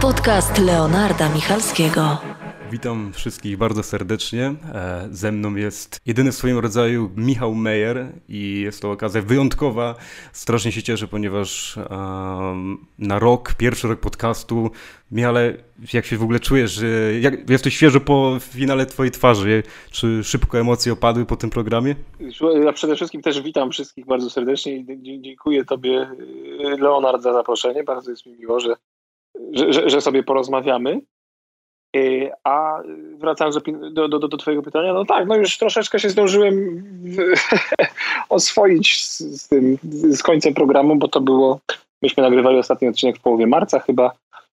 [0.00, 2.18] Podcast Leonarda Michalskiego.
[2.70, 4.54] Witam wszystkich bardzo serdecznie.
[4.74, 9.94] E, ze mną jest jedyny w swoim rodzaju Michał Meyer i jest to okazja wyjątkowa.
[10.32, 11.78] Strasznie się cieszę, ponieważ
[12.98, 14.70] na rok, pierwszy rok podcastu,
[15.12, 15.54] Michale,
[15.92, 16.80] jak się w ogóle czujesz?
[17.20, 19.62] Jak, jesteś świeżo po finale twojej twarzy.
[19.90, 21.94] Czy szybko emocje opadły po tym programie?
[22.64, 24.86] Ja przede wszystkim też witam wszystkich bardzo serdecznie i
[25.20, 26.10] dziękuję tobie,
[26.78, 27.84] Leonard, za zaproszenie.
[27.84, 28.74] Bardzo jest mi miło, że,
[29.52, 31.00] że, że sobie porozmawiamy.
[31.96, 32.82] Y, a
[33.18, 33.58] wracając
[33.92, 36.82] do, do, do, do Twojego pytania, no tak, no już troszeczkę się zdążyłem
[38.28, 39.78] oswoić z, z, tym,
[40.08, 41.60] z końcem programu, bo to było,
[42.02, 44.12] myśmy nagrywali ostatni odcinek w połowie marca chyba,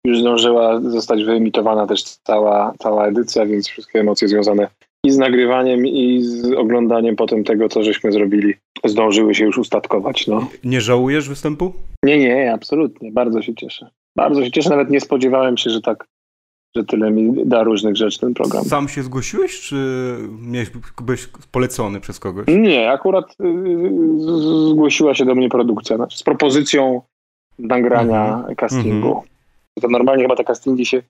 [0.06, 4.69] już zdążyła zostać wyemitowana też cała, cała edycja, więc wszystkie emocje związane
[5.06, 10.27] i z nagrywaniem, i z oglądaniem potem tego, co żeśmy zrobili, zdążyły się już ustatkować.
[10.27, 10.48] No.
[10.64, 11.72] Nie żałujesz występu?
[12.05, 13.12] Nie, nie, absolutnie.
[13.12, 13.91] Bardzo się cieszę.
[14.17, 14.70] Bardzo się cieszę.
[14.70, 16.06] Nawet nie spodziewałem się, że tak
[16.77, 18.65] że tyle mi da różnych rzeczy ten program.
[18.65, 19.77] Sam się zgłosiłeś, czy
[20.41, 20.70] miałeś,
[21.03, 22.47] byłeś polecony przez kogoś?
[22.48, 27.03] Nie, akurat y, zgłosiła się do mnie produkcja znaczy z propozycją
[27.59, 28.56] nagrania mhm.
[28.56, 29.09] castingu.
[29.09, 29.27] Mhm.
[29.81, 31.03] To normalnie chyba te castingi się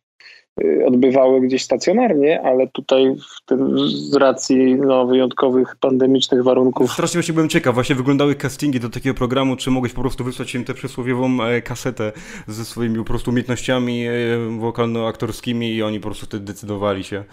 [0.87, 3.15] odbywały gdzieś stacjonarnie, ale tutaj
[3.47, 6.93] tym, z racji no, wyjątkowych pandemicznych warunków.
[6.93, 10.55] Strasznie właśnie byłem ciekaw, właśnie wyglądały castingi do takiego programu, czy mogłeś po prostu wysłać
[10.55, 12.13] im tę przysłowiową e, kasetę
[12.47, 14.13] ze swoimi po prostu umiejętnościami e,
[14.59, 17.25] wokalno-aktorskimi i oni po prostu wtedy decydowali się.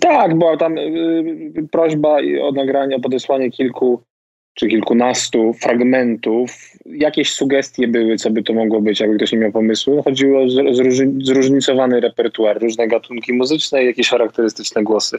[0.00, 4.02] Tak, była tam y, prośba o nagranie, podesłanie kilku
[4.58, 6.50] czy kilkunastu fragmentów.
[6.86, 10.02] Jakieś sugestie były, co by to mogło być, jakby ktoś nie miał pomysłu.
[10.02, 10.48] Chodziło o
[11.20, 15.18] zróżnicowany repertuar, różne gatunki muzyczne i jakieś charakterystyczne głosy.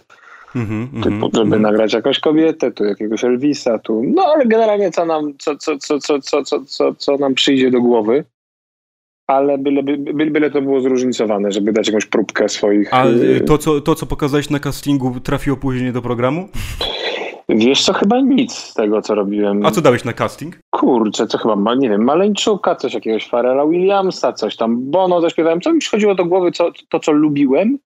[0.56, 1.62] Mm -hmm, typu, żeby mm.
[1.62, 4.04] nagrać jakąś kobietę, tu jakiegoś Elvisa, tu.
[4.16, 7.72] No ale generalnie co nam, co, co, co, co, co, co, co, co nam przyjdzie
[7.72, 8.24] do głowy.
[9.28, 12.94] Ale byle, byle, byle to było zróżnicowane, żeby dać jakąś próbkę swoich.
[12.94, 16.50] A y, to, co, to, co pokazałeś na castingu, trafiło później do programu?
[17.50, 19.66] Wiesz co, chyba nic z tego, co robiłem.
[19.66, 20.60] A co dałeś na casting?
[20.70, 25.62] Kurczę, co chyba, nie wiem, Maleńczuka, coś jakiegoś Farela Williamsa, coś tam, Bono zaśpiewałem.
[25.62, 27.78] Co mi przychodziło do głowy, co, to co lubiłem.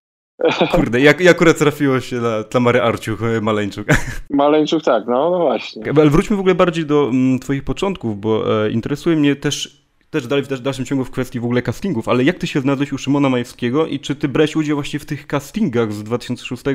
[0.76, 3.88] Kurde, jak, jak akurat trafiło się na Tamary Arciuch, e, Maleńczuk.
[4.30, 5.84] Maleńczuk, tak, no, no właśnie.
[5.98, 9.83] Ale wróćmy w ogóle bardziej do mm, twoich początków, bo e, interesuje mnie też
[10.14, 12.94] też dalej w dalszym ciągu w kwestii w ogóle castingów, ale jak ty się znalazłeś
[12.94, 16.74] u Szymona Majewskiego i czy ty brałeś udział właśnie w tych castingach z 2006 e,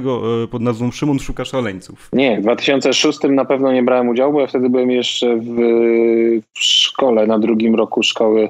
[0.50, 2.08] pod nazwą Szymon Szuka Szaleńców?
[2.12, 5.56] Nie, w 2006 na pewno nie brałem udziału, bo ja wtedy byłem jeszcze w,
[6.54, 8.48] w szkole, na drugim roku szkoły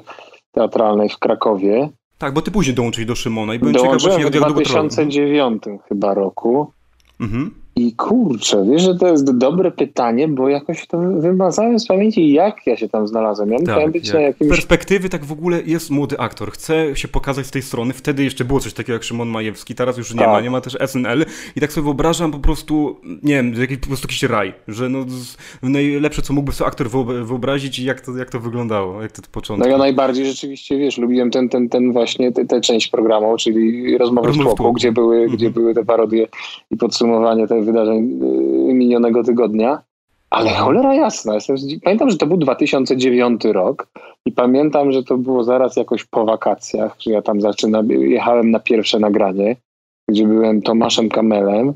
[0.51, 1.89] teatralnej w Krakowie.
[2.17, 6.13] Tak, bo ty później dołączyłeś do Szymona i byłem ciekaw właśnie jak w 2009 chyba
[6.13, 6.71] roku.
[7.19, 7.58] Mhm.
[7.79, 12.67] I kurczę, wiesz, że to jest dobre pytanie, bo jakoś to wymazałem z pamięci, jak
[12.67, 13.51] ja się tam znalazłem.
[13.51, 14.13] Ja tak, musiałem być jak.
[14.13, 14.47] na jakimś...
[14.47, 17.93] Z perspektywy tak w ogóle jest młody aktor, chce się pokazać z tej strony.
[17.93, 20.29] Wtedy jeszcze było coś takiego jak Szymon Majewski, teraz już nie tak.
[20.29, 21.25] ma, nie ma też SNL.
[21.55, 25.05] I tak sobie wyobrażam po prostu, nie wiem, jakiś, po prostu jakiś raj, że no,
[25.63, 26.89] najlepsze, co mógłby sobie aktor
[27.25, 29.65] wyobrazić i jak to, jak to wyglądało, jak to, to początki.
[29.65, 34.27] No ja najbardziej rzeczywiście, wiesz, lubiłem ten, ten, ten właśnie, tę część programu, czyli rozmowy
[34.27, 35.37] Rozmów w tłoku, gdzie były, mhm.
[35.37, 36.27] gdzie były te parodie
[36.71, 38.19] i podsumowanie tych wydarzeń
[38.69, 39.81] y, minionego tygodnia.
[40.29, 41.33] Ale cholera jasna.
[41.33, 43.87] Jestem, pamiętam, że to był 2009 rok
[44.25, 48.59] i pamiętam, że to było zaraz jakoś po wakacjach, że ja tam zaczynam, jechałem na
[48.59, 49.55] pierwsze nagranie,
[50.09, 51.73] gdzie byłem Tomaszem Kamelem,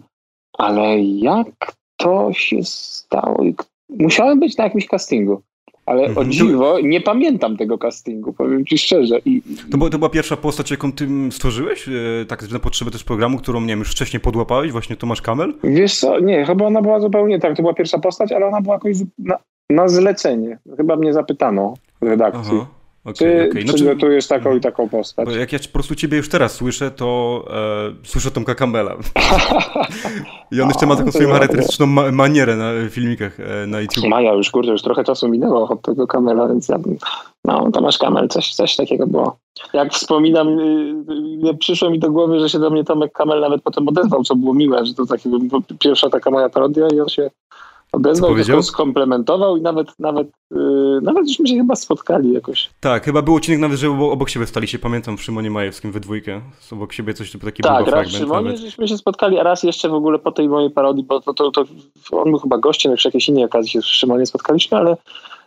[0.58, 3.44] ale jak to się stało?
[3.90, 5.42] Musiałem być na jakimś castingu.
[5.86, 6.28] Ale mhm.
[6.28, 9.20] o dziwo, nie pamiętam tego castingu, powiem ci szczerze.
[9.26, 11.88] I, to, była, to była pierwsza postać, jaką ty stworzyłeś?
[11.88, 15.54] E, tak na potrzeby też programu, którą, nie wiem, już wcześniej podłapałeś, właśnie Tomasz Kamel?
[15.64, 18.76] Wiesz co, nie, chyba ona była zupełnie tak, to była pierwsza postać, ale ona była
[18.76, 19.38] jakoś na,
[19.70, 20.60] na zlecenie.
[20.78, 22.58] Chyba mnie zapytano w redakcji.
[22.62, 22.83] Aha.
[23.06, 23.64] Okay, czy, okay.
[23.66, 24.62] No, czy, tu jest taką i mhm.
[24.62, 25.26] taką postać?
[25.26, 28.96] Bo jak ja po prostu ciebie już teraz słyszę, to e, słyszę Tomka Campbella.
[30.52, 34.06] I on jeszcze ma taką swoją charakterystyczną ma manierę na filmikach e, na YouTube.
[34.06, 36.98] Maja, już kurde, już trochę czasu minęło od tego Campbella, więc ja bym,
[37.46, 39.38] no Tomasz Kamel, coś, coś takiego było.
[39.74, 40.60] Jak wspominam,
[41.50, 44.36] y, przyszło mi do głowy, że się do mnie Tomek Kamel nawet potem odezwał, co
[44.36, 45.30] było miłe, że to taki,
[45.80, 47.30] pierwsza taka moja parodia i on się
[47.94, 52.70] Odezwał, to skomplementował i nawet, nawet, yy, nawet żeśmy się chyba spotkali jakoś.
[52.80, 56.00] Tak, chyba był odcinek nawet, że obok siebie stali się, pamiętam, w Szymonie Majewskim we
[56.00, 56.42] dwójkę.
[56.72, 58.60] Obok siebie coś typu taki Tak, raz w Szymonie nawet.
[58.60, 61.52] żeśmy się spotkali, a raz jeszcze w ogóle po tej mojej parodii, bo to, to,
[61.52, 61.66] to
[62.12, 64.98] on był chyba gościem, już w jakiejś innej okazji się w Szymonie spotkaliśmy, ale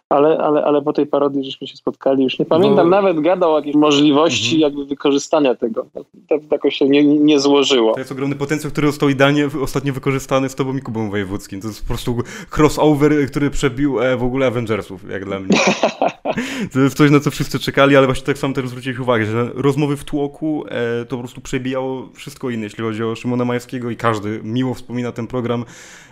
[0.08, 2.24] ale, ale, ale po tej parodii żeśmy się spotkali.
[2.24, 2.96] Już nie pamiętam, no.
[2.96, 4.60] nawet gadał o jakiejś możliwości mhm.
[4.60, 5.86] jakby wykorzystania tego.
[5.94, 7.92] To, to jakoś się nie, nie złożyło.
[7.92, 11.60] To jest ogromny potencjał, który został idealnie ostatnio wykorzystany z tobą i Kubą Wojewódzkim.
[11.60, 12.16] To jest po prostu
[12.56, 15.58] crossover, który przebił e, w ogóle Avengersów, jak dla mnie.
[16.72, 19.50] to jest coś, na co wszyscy czekali, ale właśnie tak samo też zwróciłeś uwagę, że
[19.54, 23.90] rozmowy w tłoku e, to po prostu przebijało wszystko inne, jeśli chodzi o Szymona Majewskiego
[23.90, 25.64] i każdy miło wspomina ten program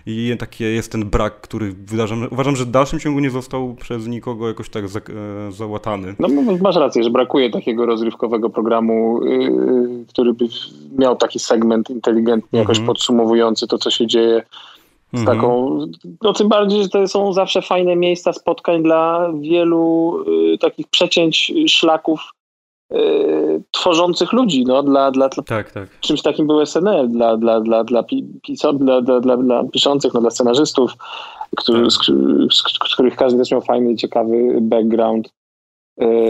[0.07, 4.07] i taki jest ten brak, który wydarzam, uważam, że w dalszym ciągu nie został przez
[4.07, 6.15] nikogo jakoś tak za, e, załatany.
[6.19, 6.29] No
[6.63, 10.45] masz rację, że brakuje takiego rozrywkowego programu, yy, który by
[10.99, 12.93] miał taki segment inteligentny, jakoś mm -hmm.
[12.93, 14.43] podsumowujący to, co się dzieje
[15.15, 15.37] z mhm.
[15.37, 15.79] taką,
[16.23, 20.17] no tym bardziej, że to są zawsze fajne miejsca spotkań dla wielu
[20.55, 22.21] y, takich przecięć szlaków
[22.93, 24.65] y, tworzących ludzi.
[24.65, 26.01] No, dla, dla, tak, tak.
[26.01, 28.05] Czymś takim był SNL dla, dla, dla, dla,
[28.43, 30.93] piso, dla, dla, dla, dla piszących, no, dla scenarzystów,
[31.57, 31.91] który, tak.
[31.91, 31.97] z,
[32.55, 35.29] z, z, których każdy też miał fajny, ciekawy background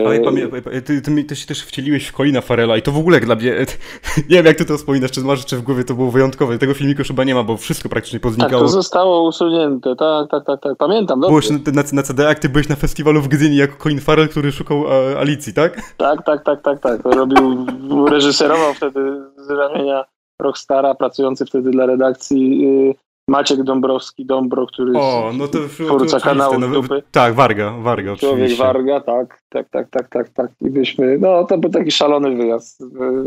[0.06, 3.20] ale pamiętaj, ty, ty, ty, się też wcieliłeś w Colina Farela i to w ogóle
[3.20, 3.52] dla mnie,
[4.30, 6.58] nie wiem jak ty to wspominasz, czy masz jeszcze w głowie, to było wyjątkowe.
[6.58, 8.52] Tego filmiku chyba nie ma, bo wszystko praktycznie poznikało.
[8.52, 10.76] Tak, to zostało usunięte, tak, tak, tak, tak.
[10.76, 11.20] pamiętam.
[11.20, 14.28] Byłeś na, na, na CD, jak ty byłeś na festiwalu w Gdyni jako Colin Farrell,
[14.28, 15.94] który szukał a, Alicji, tak?
[15.96, 17.04] Tak, tak, tak, tak, tak.
[17.04, 17.66] Robił,
[18.06, 19.00] reżyserował wtedy
[19.36, 20.04] z ramienia
[20.40, 22.94] Rockstara, pracujący wtedy dla redakcji yy,
[23.28, 27.02] Maciek Dąbrowski, Dąbro, który o, no to, twórca kanału no, dupy.
[27.10, 28.62] Tak, Warga, Warga Człowiek oczywiście.
[28.64, 30.50] Warga, tak, tak, tak, tak, tak, tak.
[30.60, 32.82] I byśmy, no to był taki szalony wyjazd.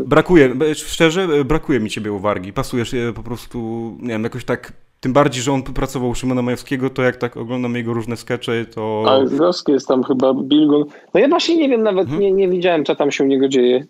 [0.06, 2.52] Brakuje, szczerze, brakuje mi ciebie u Wargi.
[2.52, 3.58] Pasujesz po prostu,
[4.00, 7.36] nie wiem, jakoś tak tym bardziej, że on pracował u Szymona Majewskiego, to jak tak
[7.36, 9.04] oglądam jego różne skecze, to...
[9.06, 10.84] A Groski jest tam chyba Bilgon.
[11.14, 12.22] No ja właśnie nie wiem, nawet hmm.
[12.22, 13.86] nie, nie widziałem, co tam się u niego dzieje.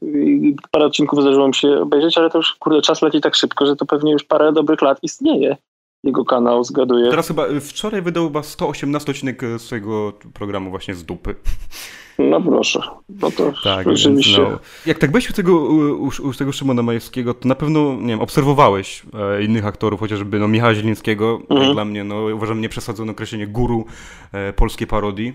[0.70, 3.76] Parę odcinków zdarzyło mi się obejrzeć, ale to już, kurde, czas leci tak szybko, że
[3.76, 5.56] to pewnie już parę dobrych lat istnieje
[6.04, 7.10] jego kanał, zgaduję.
[7.10, 11.34] Teraz chyba, y, wczoraj wydał chyba 118 odcinek y, swojego programu właśnie z dupy.
[12.18, 14.42] No proszę, no to tak, rzeczywiście.
[14.42, 18.06] No, jak tak byłeś u tego, u, u, tego Szymona Majewskiego, to na pewno, nie
[18.06, 21.62] wiem, obserwowałeś e, innych aktorów, chociażby no, Michała Zielińskiego, mhm.
[21.62, 23.84] jak dla mnie, no uważam nieprzesadzone określenie guru
[24.32, 25.32] e, polskiej parodii.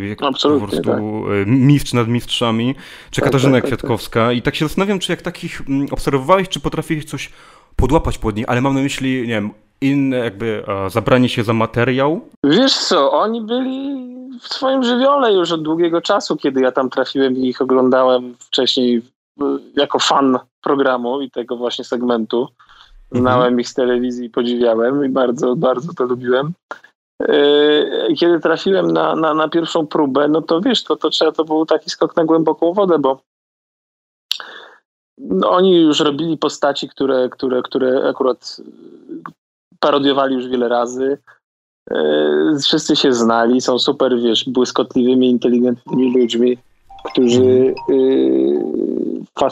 [0.00, 1.00] E, jak Absolutnie, po prostu tak.
[1.00, 2.74] E, mistrz nad mistrzami,
[3.10, 4.32] czy tak, Katarzyna tak, tak, tak, Kwiatkowska.
[4.32, 7.30] I tak się zastanawiam, czy jak takich m, mm, obserwowałeś, czy potrafiłeś coś
[7.76, 9.50] podłapać pod nich, ale mam na myśli, nie wiem,
[9.80, 12.20] inne jakby e, zabranie się za materiał?
[12.44, 14.10] Wiesz co, oni byli
[14.40, 19.02] w swoim żywiole już od długiego czasu, kiedy ja tam trafiłem i ich oglądałem wcześniej
[19.76, 22.48] jako fan programu i tego właśnie segmentu.
[23.12, 23.60] Znałem mhm.
[23.60, 26.52] ich z telewizji i podziwiałem i bardzo, bardzo to lubiłem.
[27.22, 31.44] E, kiedy trafiłem na, na, na pierwszą próbę, no to wiesz, to, to, trzeba, to
[31.44, 33.20] był taki skok na głęboką wodę, bo
[35.18, 38.60] no, oni już robili postaci, które, które, które akurat
[39.80, 41.18] parodiowali już wiele razy.
[41.90, 46.58] E, wszyscy się znali, są super, wiesz, błyskotliwymi, inteligentnymi ludźmi,
[47.04, 47.74] którzy
[49.38, 49.50] e,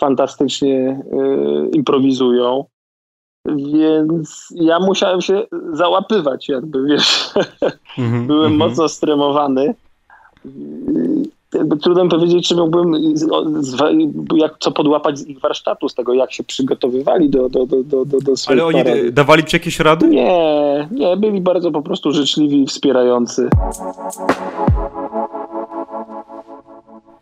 [0.00, 2.64] fantastycznie e, improwizują.
[3.46, 7.30] Więc ja musiałem się załapywać, jakby wiesz.
[7.98, 8.68] Mm -hmm, Byłem mm -hmm.
[8.68, 9.74] mocno stremowany
[11.54, 13.14] jakby trudno powiedzieć, czy mógłbym
[14.34, 18.04] jak, co podłapać z ich warsztatu, z tego, jak się przygotowywali do, do, do, do,
[18.04, 19.12] do Ale oni parady.
[19.12, 20.08] dawali ci jakieś rady?
[20.08, 23.48] Nie, nie, byli bardzo po prostu życzliwi i wspierający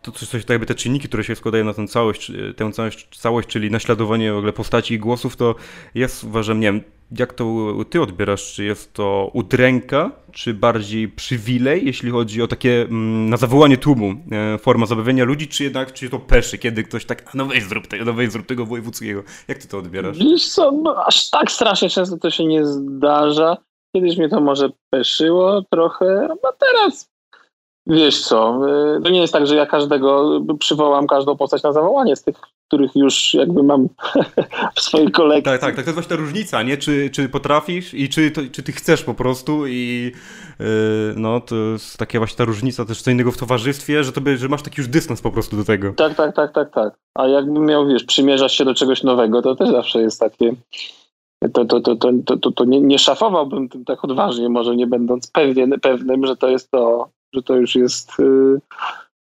[0.01, 3.07] to coś, coś tak jakby te czynniki, które się składają na tę całość, tę całość,
[3.17, 5.55] całość, czyli naśladowanie w ogóle postaci i głosów, to
[5.95, 6.81] jest, uważam, nie wiem,
[7.17, 12.81] jak to ty odbierasz, czy jest to udręka, czy bardziej przywilej, jeśli chodzi o takie
[12.81, 17.05] mm, na zawołanie tłumu, e, forma zabawienia ludzi, czy jednak czy to peszy, kiedy ktoś
[17.05, 19.23] tak, no weź zrób, tego, no weź zrób tego wojewódzkiego.
[19.47, 20.17] Jak ty to odbierasz?
[20.17, 23.57] Wiesz co, no, aż tak strasznie często to się nie zdarza.
[23.95, 27.09] Kiedyś mnie to może peszyło trochę, a teraz
[27.87, 28.59] Wiesz co,
[28.97, 32.35] y, to nie jest tak, że ja każdego przywołam każdą postać na zawołanie z tych,
[32.69, 33.87] których już jakby mam
[34.75, 35.43] w swojej kolekcji.
[35.43, 36.77] Tak, tak, tak, to jest właśnie ta różnica, nie?
[36.77, 40.11] Czy, czy potrafisz i czy, to, czy ty chcesz po prostu i
[40.59, 40.65] yy,
[41.15, 44.37] no to jest taka właśnie ta różnica też co innego w towarzystwie, że, to by,
[44.37, 45.93] że masz taki już dystans po prostu do tego.
[45.93, 46.93] Tak, tak, tak, tak, tak.
[47.15, 50.55] A jakbym miał, wiesz, przymierzać się do czegoś nowego, to też zawsze jest takie
[51.53, 54.87] to, to, to, to, to, to, to nie, nie szafowałbym tym tak odważnie, może nie
[54.87, 58.59] będąc pewien, pewnym, że to jest to że to już jest y,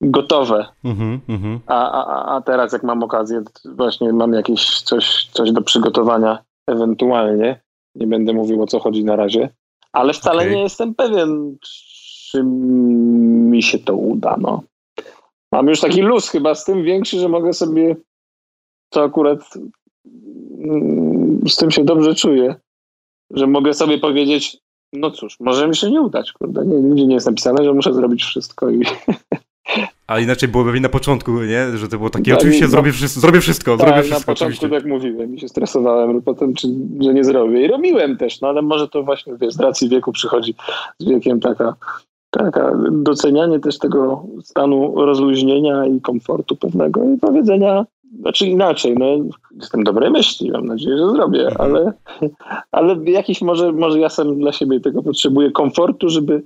[0.02, 0.66] gotowe.
[0.84, 1.60] Mm -hmm.
[1.68, 7.62] a, a, a teraz jak mam okazję, właśnie mam jakieś coś, coś do przygotowania ewentualnie,
[7.96, 9.50] nie będę mówił o co chodzi na razie,
[9.94, 10.56] ale wcale okay.
[10.56, 14.36] nie jestem pewien, czy mi się to uda.
[14.40, 14.64] No.
[15.52, 17.96] Mam już taki luz chyba z tym większy, że mogę sobie
[18.90, 19.54] to akurat
[20.58, 22.56] mm, z tym się dobrze czuję,
[23.32, 24.58] że mogę sobie powiedzieć
[24.94, 26.66] No cóż, może mi się nie udać, kurde.
[26.66, 28.82] Nie, nigdzie nie jest napisane, że muszę zrobić wszystko i...
[30.08, 31.78] A inaczej było pewnie na początku, nie?
[31.78, 34.32] Że to było takie, tak, oczywiście no, zrobię, wszystko, zrobię wszystko, tak, zrobię wszystko.
[34.32, 34.82] na początku oczywiście.
[34.82, 36.68] tak mówiłem i się stresowałem, potem, czy,
[37.00, 37.66] że nie zrobię.
[37.66, 40.56] I robiłem też, no ale może to właśnie, wiesz, z racji wieku przychodzi
[41.00, 41.76] z wiekiem taka,
[42.30, 47.86] taka docenianie też tego stanu rozluźnienia i komfortu pewnego i powiedzenia,
[48.20, 49.06] znaczy inaczej, no
[49.62, 51.56] jestem dobrej myśli, mam nadzieję, że zrobię, mhm.
[51.62, 51.94] ale,
[52.72, 56.44] ale jakiś może, może ja sam dla siebie tego potrzebuję komfortu, żeby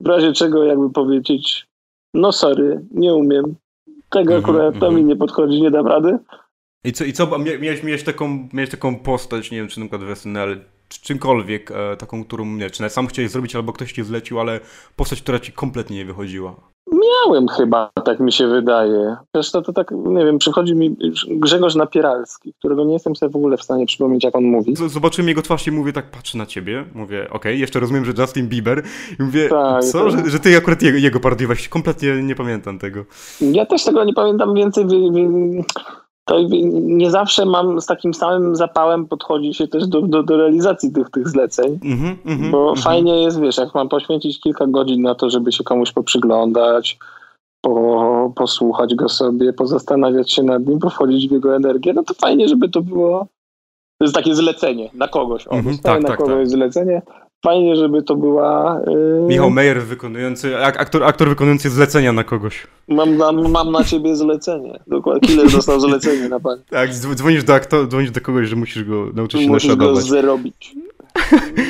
[0.00, 1.67] w razie czego jakby powiedzieć
[2.14, 3.54] no sorry, nie umiem.
[4.10, 4.96] Tego mm -hmm, akurat to mm -hmm.
[4.96, 6.18] mi nie podchodzi, nie dam rady.
[6.84, 10.04] I co, i co miałeś, miałeś, taką, miałeś taką postać, nie wiem, czy na przykład
[10.04, 13.92] w SNL, czy czymkolwiek, e, taką, którą, nie czy nawet sam chciałeś zrobić, albo ktoś
[13.92, 14.60] ci zlecił, ale
[14.96, 16.56] postać, która ci kompletnie nie wychodziła?
[17.08, 19.16] Miałem chyba, tak mi się wydaje.
[19.34, 20.96] Zresztą to tak, nie wiem, przychodzi mi
[21.28, 24.74] Grzegorz Napieralski, którego nie jestem sobie w ogóle w stanie przypomnieć, jak on mówi.
[24.86, 28.12] Zobaczyłem jego twarz i mówię, tak patrzę na ciebie, mówię, okej, okay, jeszcze rozumiem, że
[28.18, 28.82] Justin Bieber
[29.20, 30.24] i mówię, tak, co, tak.
[30.24, 33.04] Że, że, ty akurat jego, jego parodiowałeś, kompletnie nie pamiętam tego.
[33.40, 34.84] Ja też tego nie pamiętam więcej,
[36.28, 36.36] to
[36.72, 41.10] nie zawsze mam z takim samym zapałem podchodzi się też do, do, do realizacji tych,
[41.10, 42.16] tych zleceń, mm -hmm,
[42.50, 42.82] bo mm -hmm.
[42.82, 46.98] fajnie jest, wiesz, jak mam poświęcić kilka godzin na to, żeby się komuś poprzyglądać,
[47.60, 52.48] po, posłuchać go sobie, pozastanawiać się nad nim, powchodzić w jego energię, no to fajnie,
[52.48, 53.26] żeby to było
[53.98, 55.46] to jest takie zlecenie na kogoś.
[55.46, 56.48] O, mm -hmm, tak, na tak, kogoś tak.
[56.48, 57.02] zlecenie,
[57.42, 58.80] Fajnie, żeby to była.
[58.86, 59.26] Yy...
[59.28, 62.66] Michał Meyer wykonujący, aktor, aktor wykonujący zlecenia na kogoś.
[62.88, 64.80] Mam na, mam na ciebie zlecenie.
[64.86, 65.28] Dokładnie.
[65.28, 66.62] Killer dostał zlecenie na pani.
[66.70, 70.74] Tak, dzwonisz do, aktor, dzwonisz do kogoś, że musisz go nauczyć się Musisz go zarobić.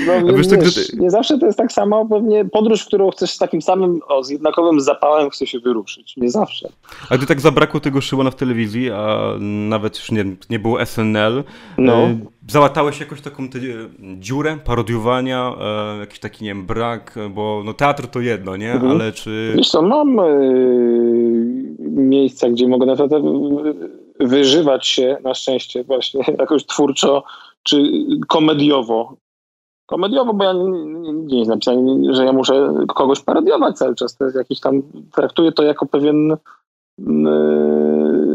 [0.07, 3.39] No, nie, wiesz, wiesz, nie zawsze to jest tak samo, pewnie podróż, którą chcesz z
[3.39, 6.17] takim samym, o, z jednakowym zapałem chce się wyruszyć.
[6.17, 6.69] Nie zawsze.
[7.11, 11.45] A gdy tak zabrakło tego Szymona w telewizji, a nawet już nie, nie było SNL,
[11.79, 11.93] no.
[11.93, 12.19] E,
[12.49, 13.59] załatałeś jakoś taką tę
[14.19, 18.73] dziurę parodiowania, e, jakiś taki, nie wiem, brak, bo no teatr to jedno, nie?
[18.73, 18.93] Mhm.
[18.93, 19.53] Ale czy...
[19.57, 20.25] Wiesz co, mam e,
[21.89, 23.23] miejsca, gdzie mogę naprawdę
[24.21, 27.25] wyżywać się, na szczęście właśnie, jakoś twórczo,
[27.63, 27.83] czy
[28.29, 29.17] komediowo
[29.89, 34.17] komediowo, bo ja nie, nie jest napisane, że ja muszę kogoś parodiować cały czas.
[34.17, 36.37] To jest jakiś tam, traktuję to jako pewien,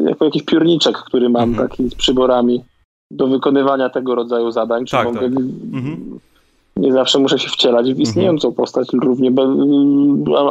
[0.06, 1.70] jako jakiś piórniczek, który mam mhm.
[1.70, 2.64] taki z przyborami
[3.12, 4.86] do wykonywania tego rodzaju zadań.
[4.86, 5.44] Czy tak, mogę, tak.
[5.74, 6.20] Mhm.
[6.76, 8.02] Nie zawsze muszę się wcielać w mhm.
[8.02, 8.56] istniejącą mhm.
[8.56, 9.32] postać równie,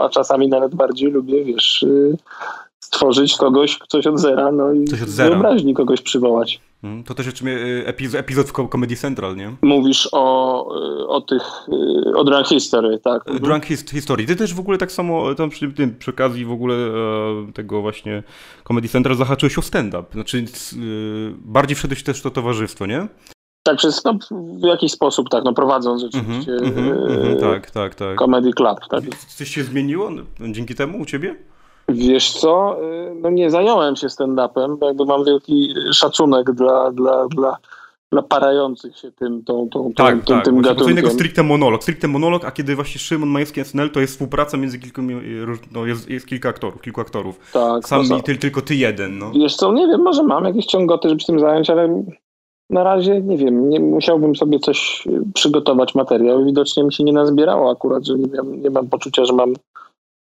[0.01, 2.17] a czasami nawet bardziej lubię, wiesz, yy,
[2.81, 5.31] stworzyć kogoś, coś od zera, no i coś od zera.
[5.31, 6.61] wyobraźni kogoś przywołać.
[6.83, 7.45] Mm, to też jeszcze
[7.85, 9.57] epizod, epizod w Comedy Central, nie?
[9.63, 10.67] Mówisz o,
[11.09, 11.43] o tych,
[12.15, 13.29] o Drunk History, tak?
[13.29, 13.39] Mhm.
[13.39, 14.27] Drunk History.
[14.27, 17.83] Ty też w ogóle tak samo tam przy, tym, przy okazji w ogóle e, tego
[17.83, 18.23] właśnie
[18.69, 20.05] Comedy Central zahaczyłeś o stand-up.
[20.13, 20.45] Znaczy
[21.37, 23.09] bardziej wszedłeś też w to towarzystwo, nie?
[23.63, 24.19] Tak, przez, no,
[24.63, 28.19] w jakiś sposób, tak, no prowadząc rzeczywiście mm -hmm, tak, tak, tak.
[28.19, 28.79] Comedy Club.
[28.91, 29.05] Tak.
[29.37, 30.11] Coś się zmieniło
[30.41, 31.37] dzięki temu u ciebie?
[31.93, 37.29] Wiesz co, y, no nie zająłem się stand-upem, bo jakby mam wielki szacunek dla, dla,
[37.29, 37.57] dla,
[38.13, 40.45] dla parających się tym, tą, tą, tak, tym, tak.
[40.45, 40.85] tym gatunkiem.
[40.85, 41.83] Co innego stricte monolog.
[41.83, 45.13] Stricte monolog, a kiedy właśnie Szymon Majewski SNL, to jest współpraca między kilkoma,
[45.73, 47.53] no jest, jest kilka aktorów, kilku aktorów.
[47.53, 47.89] Tak.
[47.89, 49.31] Sam no, ty, tylko ty jeden, no.
[49.31, 52.05] Wiesz co, nie wiem, może mam jakieś ciągoty, żeby się tym zająć, ale
[52.71, 56.45] na razie nie wiem, nie musiałbym sobie coś przygotować materiał.
[56.45, 59.55] Widocznie mi się nie nazbierało akurat, że nie, wiem, nie mam poczucia, że mam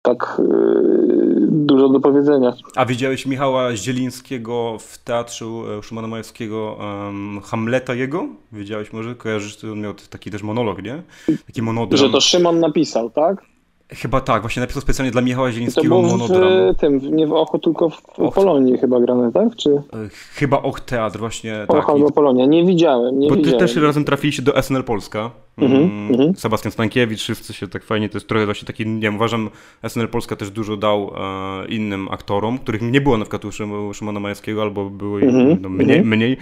[0.04, 2.54] tak yy, dużo do powiedzenia.
[2.76, 8.28] A widziałeś Michała Zielińskiego w teatrzu e, Szymona Majewskiego um, Hamleta jego?
[8.52, 9.16] Widziałeś może?
[9.16, 11.04] Kojarzysz, on miał taki też monolog, nie?
[11.48, 11.98] Taki monodram.
[11.98, 13.53] Że to Szymon napisał, tak?
[13.96, 16.74] Chyba tak, właśnie napisał specjalnie dla Michała Zielińskiego monodram.
[16.74, 18.36] W tym, nie w Ochu, tylko w Och.
[18.36, 19.56] Polonii chyba grane, tak?
[19.56, 19.70] Czy...
[19.70, 19.82] E,
[20.36, 21.66] chyba Och Teatr, właśnie.
[21.68, 21.90] Och tak.
[21.90, 23.60] albo Polonia, nie widziałem, nie Bo widziałem.
[23.60, 25.32] ty też razem trafiliście do SNL Polska.
[25.58, 25.72] Mm
[26.12, 26.36] -hmm.
[26.36, 29.50] Sebastian Stankiewicz, wszyscy się tak fajnie, to jest trochę właśnie taki, nie wiem, uważam,
[29.88, 34.20] SNL Polska też dużo dał e, innym aktorom, których nie było na przykład u Szymona
[34.20, 35.62] Majewskiego, albo były mm -hmm.
[35.62, 36.16] no, mniej, mm -hmm.
[36.16, 36.38] mniej.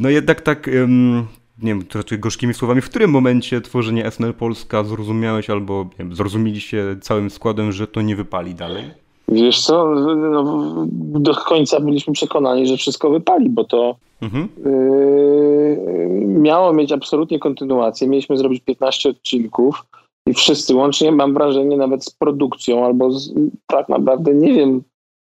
[0.00, 1.26] No jednak tak, um,
[1.62, 6.96] nie wiem, raczej gorzkimi słowami, w którym momencie tworzenie SNL Polska zrozumiałeś albo wiem, zrozumieliście
[7.00, 8.84] całym składem, że to nie wypali dalej?
[9.28, 10.86] Wiesz co, no,
[11.20, 14.48] do końca byliśmy przekonani, że wszystko wypali, bo to mhm.
[14.64, 15.78] yy,
[16.26, 18.08] miało mieć absolutnie kontynuację.
[18.08, 19.86] Mieliśmy zrobić 15 odcinków
[20.26, 23.32] i wszyscy łącznie, mam wrażenie, nawet z produkcją albo z,
[23.66, 24.82] tak naprawdę nie wiem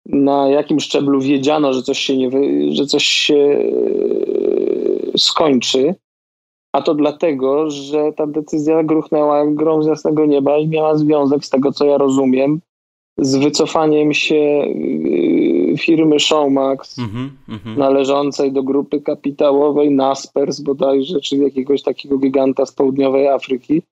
[0.06, 2.30] na jakim szczeblu wiedziano, że coś się, nie,
[2.72, 5.94] że coś się yy, skończy,
[6.72, 11.44] a to dlatego, że ta decyzja gruchnęła jak grom z jasnego nieba i miała związek
[11.44, 12.60] z tego, co ja rozumiem,
[13.18, 17.10] z wycofaniem się y, firmy Showmax mm
[17.48, 23.82] -hmm, należącej do grupy kapitałowej Naspers bodajże, czyli jakiegoś takiego giganta z południowej Afryki,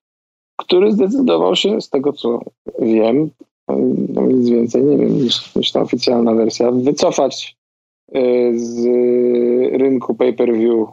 [0.57, 2.39] który zdecydował się, z tego co
[2.79, 3.29] wiem,
[4.09, 7.55] no nic więcej nie wiem niż, niż ta oficjalna wersja, wycofać
[8.15, 8.85] y, z
[9.77, 10.87] rynku pay-per-view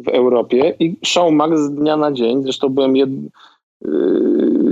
[0.00, 3.90] w Europie i Showmax z dnia na dzień, zresztą byłem jed, y,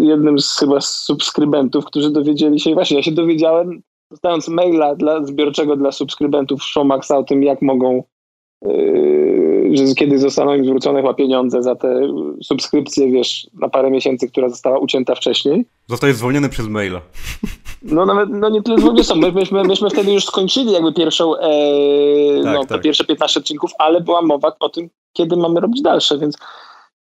[0.00, 5.76] jednym z chyba subskrybentów, którzy dowiedzieli się, właśnie ja się dowiedziałem, dostając maila dla, zbiorczego
[5.76, 8.02] dla subskrybentów Showmaxa o tym, jak mogą
[8.64, 12.08] Yy, że kiedy zostaną im zwrócone chyba pieniądze za te
[12.42, 15.66] subskrypcje, wiesz, na parę miesięcy, która została ucięta wcześniej.
[15.88, 17.00] Zostaje zwolniony przez maila.
[17.82, 21.40] No nawet, no nie tyle zwolniony, my, myśmy, myśmy wtedy już skończyli jakby pierwszą, e,
[22.44, 22.82] tak, no, tak.
[22.82, 26.38] pierwsze 15 odcinków, ale była mowa o tym, kiedy mamy robić dalsze, więc,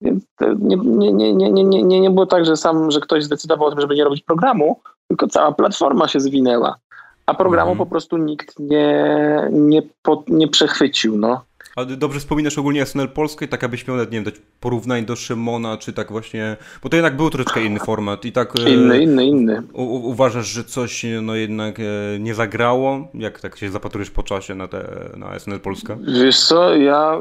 [0.00, 0.24] więc
[0.58, 3.70] nie, nie, nie, nie, nie, nie, nie było tak, że sam, że ktoś zdecydował o
[3.70, 6.78] tym, żeby nie robić programu, tylko cała platforma się zwinęła
[7.26, 7.78] a programu mhm.
[7.78, 9.04] po prostu nikt nie,
[9.52, 11.18] nie, po, nie przechwycił.
[11.18, 11.40] No.
[11.76, 15.76] A dobrze wspominasz ogólnie SNL Polskę, tak abyś miał, nie wiem, dać porównań do Szymona,
[15.76, 18.52] czy tak właśnie, bo to jednak był troszeczkę inny format i tak...
[18.66, 19.62] E, inny, inny, inny.
[19.72, 21.82] U, uważasz, że coś no jednak e,
[22.18, 23.08] nie zagrało?
[23.14, 25.96] Jak tak się zapatrujesz po czasie na, te, na SNL Polska?
[26.24, 27.18] Wiesz co, ja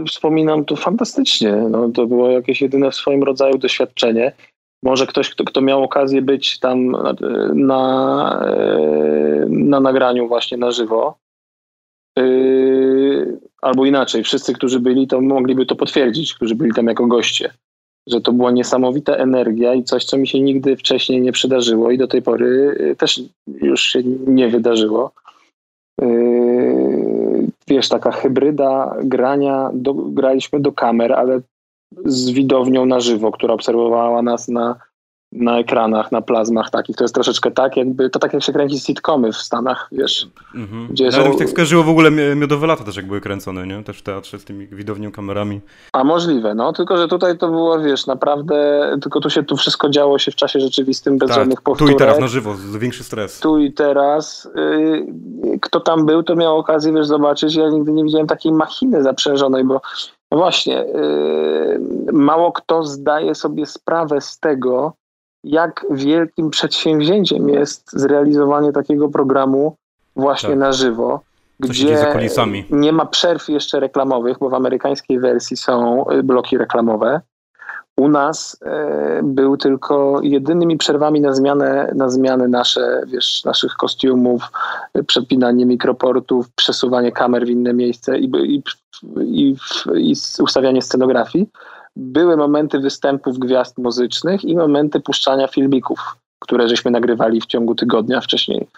[0.00, 4.32] e, wspominam to fantastycznie, no, to było jakieś jedyne w swoim rodzaju doświadczenie.
[4.82, 6.96] Może ktoś, kto, kto miał okazję być tam
[7.54, 8.40] na,
[9.48, 11.18] na nagraniu właśnie na żywo,
[13.62, 17.50] albo inaczej, wszyscy, którzy byli, to mogliby to potwierdzić, którzy byli tam jako goście,
[18.06, 21.98] że to była niesamowita energia i coś, co mi się nigdy wcześniej nie przydarzyło i
[21.98, 25.12] do tej pory yy, też już się nie wydarzyło.
[26.00, 31.40] Yy, wiesz, taka hybryda grania, do, graliśmy do kamer, ale
[32.04, 34.80] z widownią na żywo, która obserwowała nas na
[35.32, 36.96] na ekranach, na plazmach takich.
[36.96, 40.28] To jest troszeczkę tak, jakby to tak jak się kręci sitcomy w Stanach, wiesz.
[40.54, 40.88] Mhm.
[40.90, 41.28] Gdzie no, są...
[41.30, 43.84] mi tak skojarzyło w ogóle Miodowe Lata też jak były kręcone, nie?
[43.84, 45.60] Też w teatrze z tymi widownią, kamerami.
[45.92, 46.72] A możliwe, no.
[46.72, 50.36] Tylko, że tutaj to było, wiesz, naprawdę, tylko tu się, tu wszystko działo się w
[50.36, 51.90] czasie rzeczywistym, bez tak, żadnych powtórek.
[51.90, 53.40] Tu i teraz na żywo, większy stres.
[53.40, 54.48] Tu i teraz.
[54.54, 57.54] Yy, kto tam był, to miał okazję, wiesz, zobaczyć.
[57.54, 59.80] Ja nigdy nie widziałem takiej machiny zaprzężonej, bo
[60.30, 64.92] no właśnie, yy, mało kto zdaje sobie sprawę z tego,
[65.44, 69.76] jak wielkim przedsięwzięciem jest zrealizowanie takiego programu
[70.16, 70.58] właśnie tak.
[70.58, 71.20] na żywo,
[71.60, 72.14] gdzie
[72.70, 77.20] nie ma przerw jeszcze reklamowych, bo w amerykańskiej wersji są y, bloki reklamowe.
[77.96, 84.42] U nas e, był tylko jedynymi przerwami na zmianę, na zmiany nasze, wiesz, naszych kostiumów,
[85.06, 88.62] przepinanie mikroportów, przesuwanie kamer w inne miejsce i, i,
[89.20, 89.56] i,
[89.96, 91.48] i ustawianie scenografii
[91.98, 98.20] były momenty występów gwiazd muzycznych i momenty puszczania filmików, które żeśmy nagrywali w ciągu tygodnia
[98.20, 98.68] wcześniej.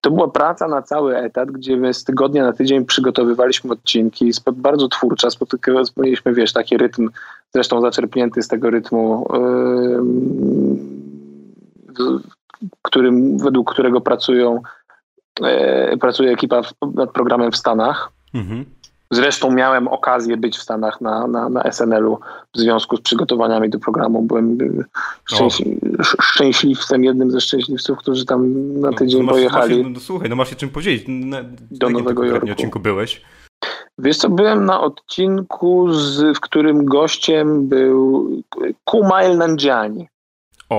[0.00, 4.88] To była praca na cały etat, gdzie my z tygodnia na tydzień przygotowywaliśmy odcinki, bardzo
[4.88, 5.28] twórcza,
[5.96, 7.10] mieliśmy, wiesz, taki rytm,
[7.54, 9.28] zresztą zaczerpnięty z tego rytmu,
[11.98, 12.20] yy,
[12.82, 14.62] którym, według którego pracują,
[15.40, 18.10] yy, pracuje ekipa w, nad programem w Stanach.
[18.34, 18.64] Mhm.
[19.14, 22.18] Zresztą miałem okazję być w Stanach na, na, na SNL-u
[22.54, 24.22] w związku z przygotowaniami do programu.
[24.22, 24.84] Byłem y,
[25.24, 25.78] szczęśli
[26.20, 29.82] szczęśliwcem, jednym ze szczęśliwców, którzy tam na no, tydzień no, masz, pojechali.
[29.82, 31.04] Masz, no, słuchaj, no masz się czym podzielić.
[31.08, 31.38] Na,
[31.70, 32.50] do Nowego Jorku.
[32.50, 33.22] odcinku byłeś?
[33.98, 38.30] Wiesz co, byłem na odcinku, z, w którym gościem był
[38.84, 40.08] Kumail Nanjiani.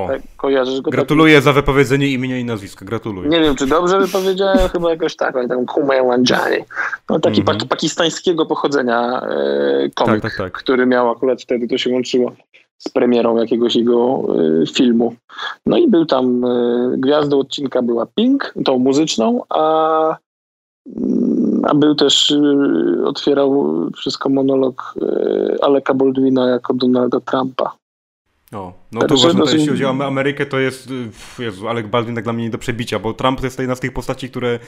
[0.04, 3.30] O, tak, kojarzysz go gratuluję za wypowiedzenie imienia i nazwiska, gratuluję.
[3.30, 6.58] Nie wiem, czy dobrze wypowiedziałem, chyba jakoś tak, oni tam Kumail Wanjani.
[7.10, 7.68] No, taki mm -hmm.
[7.68, 12.32] pakistańskiego pochodzenia e, komik, tak, tak, tak, który miał akurat wtedy, to się łączyło
[12.78, 14.24] z premierą jakiegoś jego
[14.62, 15.16] e, filmu.
[15.66, 20.18] No i był tam, e, gwiazdą odcinka była Pink, tą muzyczną, a
[20.96, 24.94] mm, a był też, e, otwierał wszystko monolog
[25.62, 27.78] Aleka Baldwina jako Donalda Trumpa.
[28.56, 30.90] O, no to uważam, że jeśli chodzi o Amerykę, to jest,
[31.40, 33.80] Jezu, Alec Baldwin tak dla mnie nie do przebicia, bo Trump to jest jedna z
[33.80, 34.60] tych postaci, które,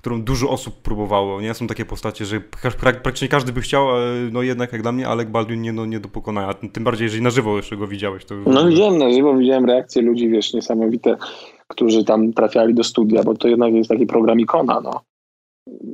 [0.00, 1.54] którą dużo osób próbowało, nie?
[1.54, 2.40] Są takie postacie, że
[2.80, 3.86] praktycznie każdy by chciał,
[4.32, 7.22] no jednak jak dla mnie Alec Baldwin nie, no, nie do pokonania, tym bardziej, jeżeli
[7.22, 8.24] na żywo jeszcze go widziałeś.
[8.24, 11.16] To No widziałem na żywo, widziałem reakcje ludzi, wiesz, niesamowite,
[11.68, 15.00] którzy tam trafiali do studia, bo to jednak jest taki program ikona, no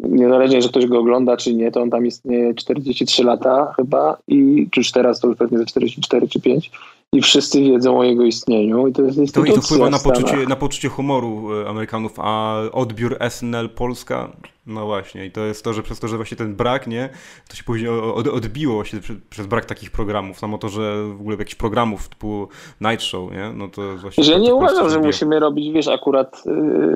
[0.09, 4.69] niezależnie, że ktoś go ogląda czy nie, to on tam istnieje 43 lata chyba i
[4.71, 6.71] czy już teraz to już pewnie za 44 czy 5
[7.15, 9.55] i wszyscy wiedzą o jego istnieniu i to jest instytucja.
[9.55, 14.87] To, to wpływa na poczucie, na poczucie humoru e, Amerykanów, a odbiór SNL Polska, no
[14.87, 17.09] właśnie i to jest to, że przez to, że właśnie ten brak, nie,
[17.49, 17.91] to się później
[18.33, 18.99] odbiło właśnie
[19.31, 22.49] przez brak takich programów, samo to, że w ogóle jakichś programów typu
[22.81, 24.25] Night Show, nie, no to właśnie...
[24.25, 26.43] Że nie uważam, że musimy robić, wiesz, akurat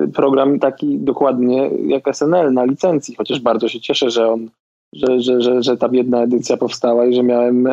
[0.05, 4.49] y, program taki dokładnie jak SNL na licencji, chociaż bardzo się cieszę, że on
[4.93, 7.69] że, że, że, że ta biedna edycja powstała i że miałem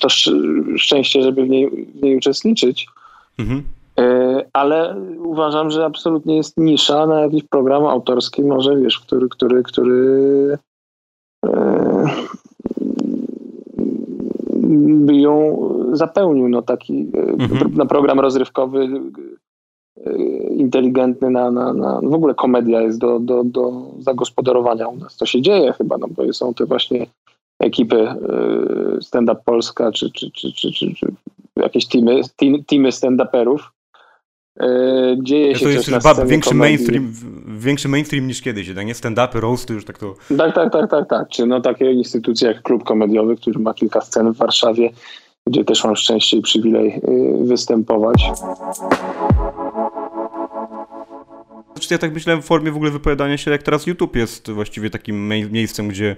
[0.00, 0.08] to
[0.76, 2.86] szczęście, żeby w niej, w niej uczestniczyć.
[3.38, 3.62] Mhm.
[4.00, 9.62] E, ale uważam, że absolutnie jest nisza na jakiś program autorski, może wiesz, który, który,
[9.62, 10.58] który
[11.46, 12.04] e,
[14.86, 16.48] by ją zapełnił.
[16.48, 17.74] No taki mhm.
[17.74, 18.88] na program rozrywkowy
[20.50, 25.16] inteligentny, na, na, na w ogóle komedia jest do, do, do zagospodarowania u nas.
[25.16, 27.06] To się dzieje chyba, no bo są te właśnie
[27.62, 28.14] ekipy
[29.00, 31.06] stand-up Polska, czy, czy, czy, czy, czy, czy
[31.56, 32.20] jakieś teamy,
[32.66, 33.58] teamy stand-uperów,
[34.60, 37.12] E, dzieje się to jest już na większy mainstream,
[37.46, 38.94] większy mainstream niż kiedyś, tak nie?
[38.94, 40.14] Stand-upy, roasty, już tak to...
[40.38, 41.28] Tak, tak, tak, tak, tak.
[41.28, 44.90] Czy no takie instytucje jak Klub Komediowy, który ma kilka scen w Warszawie,
[45.46, 48.30] gdzie też mam szczęście i przywilej y, występować.
[51.72, 54.90] Znaczy ja tak myślałem w formie w ogóle wypowiadania się, jak teraz YouTube jest właściwie
[54.90, 56.16] takim miejscem, gdzie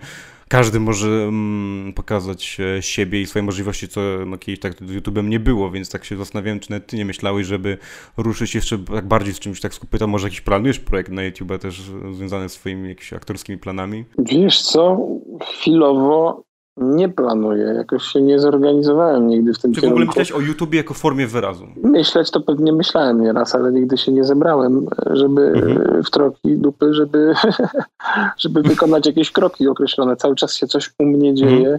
[0.49, 5.41] każdy może mm, pokazać e, siebie i swoje możliwości, co no, kiedyś tak YouTube'em nie
[5.41, 7.79] było, więc tak się zastanawiałem, czy nawet ty nie myślałeś, żeby
[8.17, 11.83] ruszyć jeszcze tak bardziej z czymś tak skupyta, może jakiś planujesz projekt na YouTube też
[12.13, 14.05] związany z swoimi jakimiś aktorskimi planami?
[14.19, 14.99] Wiesz co,
[15.43, 16.45] chwilowo
[16.77, 19.99] nie planuję, jakoś się nie zorganizowałem nigdy w tym Czy kierunku.
[19.99, 21.67] w ogóle myślałeś o YouTube jako formie wyrazu?
[21.83, 26.03] Myśleć to pewnie myślałem nieraz, ale nigdy się nie zebrałem, żeby mhm.
[26.03, 27.35] w troki dupy, żeby,
[28.43, 30.17] żeby wykonać jakieś kroki określone.
[30.17, 31.59] Cały czas się coś u mnie dzieje.
[31.59, 31.79] Mhm.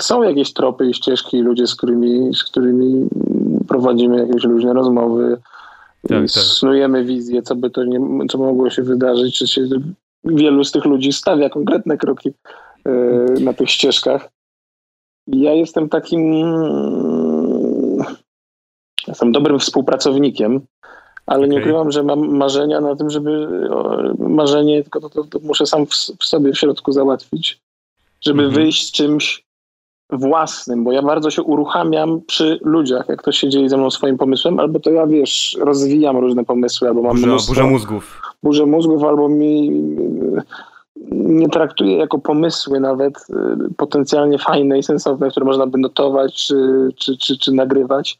[0.00, 3.08] Są jakieś tropy i ścieżki i ludzie, z którymi, z którymi
[3.68, 5.38] prowadzimy jakieś luźne rozmowy,
[6.08, 6.28] tak, tak.
[6.28, 9.62] snujemy wizję, co by to nie, co mogło się wydarzyć, czy się
[10.24, 12.32] wielu z tych ludzi stawia konkretne kroki
[13.40, 14.28] na tych ścieżkach.
[15.26, 16.44] Ja jestem takim.
[19.08, 20.60] Jestem dobrym współpracownikiem,
[21.26, 21.48] ale okay.
[21.48, 23.48] nie ukrywam, że mam marzenia na tym, żeby.
[24.18, 27.60] Marzenie, tylko to, to, to muszę sam w, w, sobie w środku załatwić,
[28.20, 28.56] żeby mm -hmm.
[28.56, 29.44] wyjść z czymś
[30.12, 34.18] własnym, bo ja bardzo się uruchamiam przy ludziach, jak ktoś się dzieje ze mną swoim
[34.18, 38.22] pomysłem, albo to ja, wiesz, rozwijam różne pomysły, albo mam burza, mnóstwo, burza mózgów.
[38.42, 39.70] Burzę mózgów, albo mi
[41.10, 43.26] nie traktuję jako pomysły nawet
[43.70, 48.18] y, potencjalnie fajne i sensowne, które można by notować czy, czy, czy, czy nagrywać.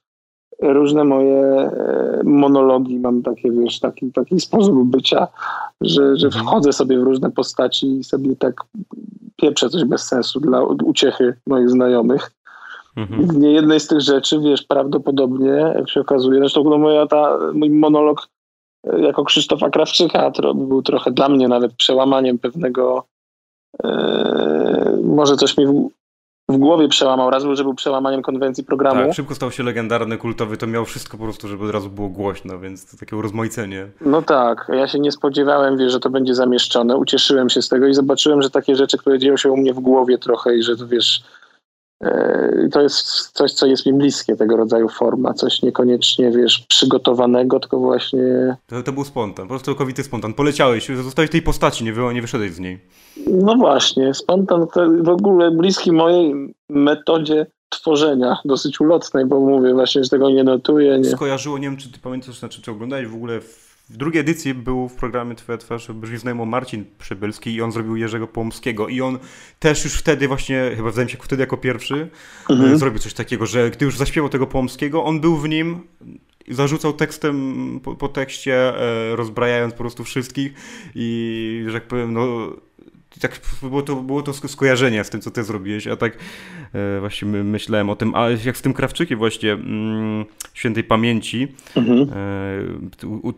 [0.62, 5.28] Różne moje e, monologi, mam takie, wiesz, taki, taki sposób bycia,
[5.80, 6.44] że, że mhm.
[6.44, 8.54] wchodzę sobie w różne postaci i sobie tak
[9.36, 12.30] pieprzę coś bez sensu dla uciechy moich znajomych.
[12.96, 13.26] Mhm.
[13.26, 17.70] W niejednej z tych rzeczy, wiesz, prawdopodobnie, jak się okazuje, zresztą no moja ta, mój
[17.70, 18.28] monolog
[18.84, 23.04] jako Krzysztofa Krawczyka to był trochę dla mnie nawet przełamaniem pewnego
[23.84, 25.88] e, może coś mi w,
[26.48, 27.30] w, głowie przełamał.
[27.30, 29.00] Raz był, że był przełamaniem konwencji programu.
[29.00, 32.08] Tak, szybko stał się legendarny, kultowy, to miał wszystko po prostu, żeby od razu było
[32.08, 33.86] głośno, więc to takie urozmaicenie.
[34.00, 36.96] No tak, ja się nie spodziewałem, wiesz, że to będzie zamieszczone.
[36.96, 39.80] Ucieszyłem się z tego i zobaczyłem, że takie rzeczy, które dzieją się u mnie w
[39.80, 41.22] głowie trochę i że to wiesz
[42.72, 47.78] to jest coś, co jest mi bliskie, tego rodzaju forma, coś niekoniecznie, wiesz, przygotowanego, tylko
[47.78, 48.56] właśnie...
[48.66, 50.34] To, to był spontan, po prostu całkowity spontan.
[50.34, 52.80] Poleciałeś, zostałeś tej postaci, nie, nie wyszedłeś z niej.
[53.26, 54.66] No właśnie, spontan
[55.02, 60.98] w ogóle bliski mojej metodzie tworzenia, dosyć ulotnej, bo mówię właśnie, że tego nie notuję.
[60.98, 61.10] Nie...
[61.10, 64.54] Skojarzyło, nie wiem, czy ty pamiętasz, znaczy, czy oglądałeś w ogóle w w drugiej edycji
[64.54, 69.00] był w programie Twoja twarz brzmi znajomo Marcin Przybylski i on zrobił Jerzego Pomskiego i
[69.00, 69.18] on
[69.58, 72.08] też już wtedy właśnie, chyba wydaje mi się wtedy jako pierwszy,
[72.50, 72.78] mhm.
[72.78, 75.80] zrobił coś takiego, że gdy już zaśpiewał tego Pomskiego, on był w nim
[76.48, 80.52] zarzucał tekstem po, po tekście, e, rozbrajając po prostu wszystkich
[80.94, 82.52] i że jak powiem, no
[83.20, 86.18] tak było to, było to skojarzenie z tym, co ty zrobiłeś, a tak
[86.72, 91.98] e, właśnie myślałem o tym, a jak z tym Krawczykiem właśnie mm, świętej pamięci, mhm.
[92.00, 92.06] e,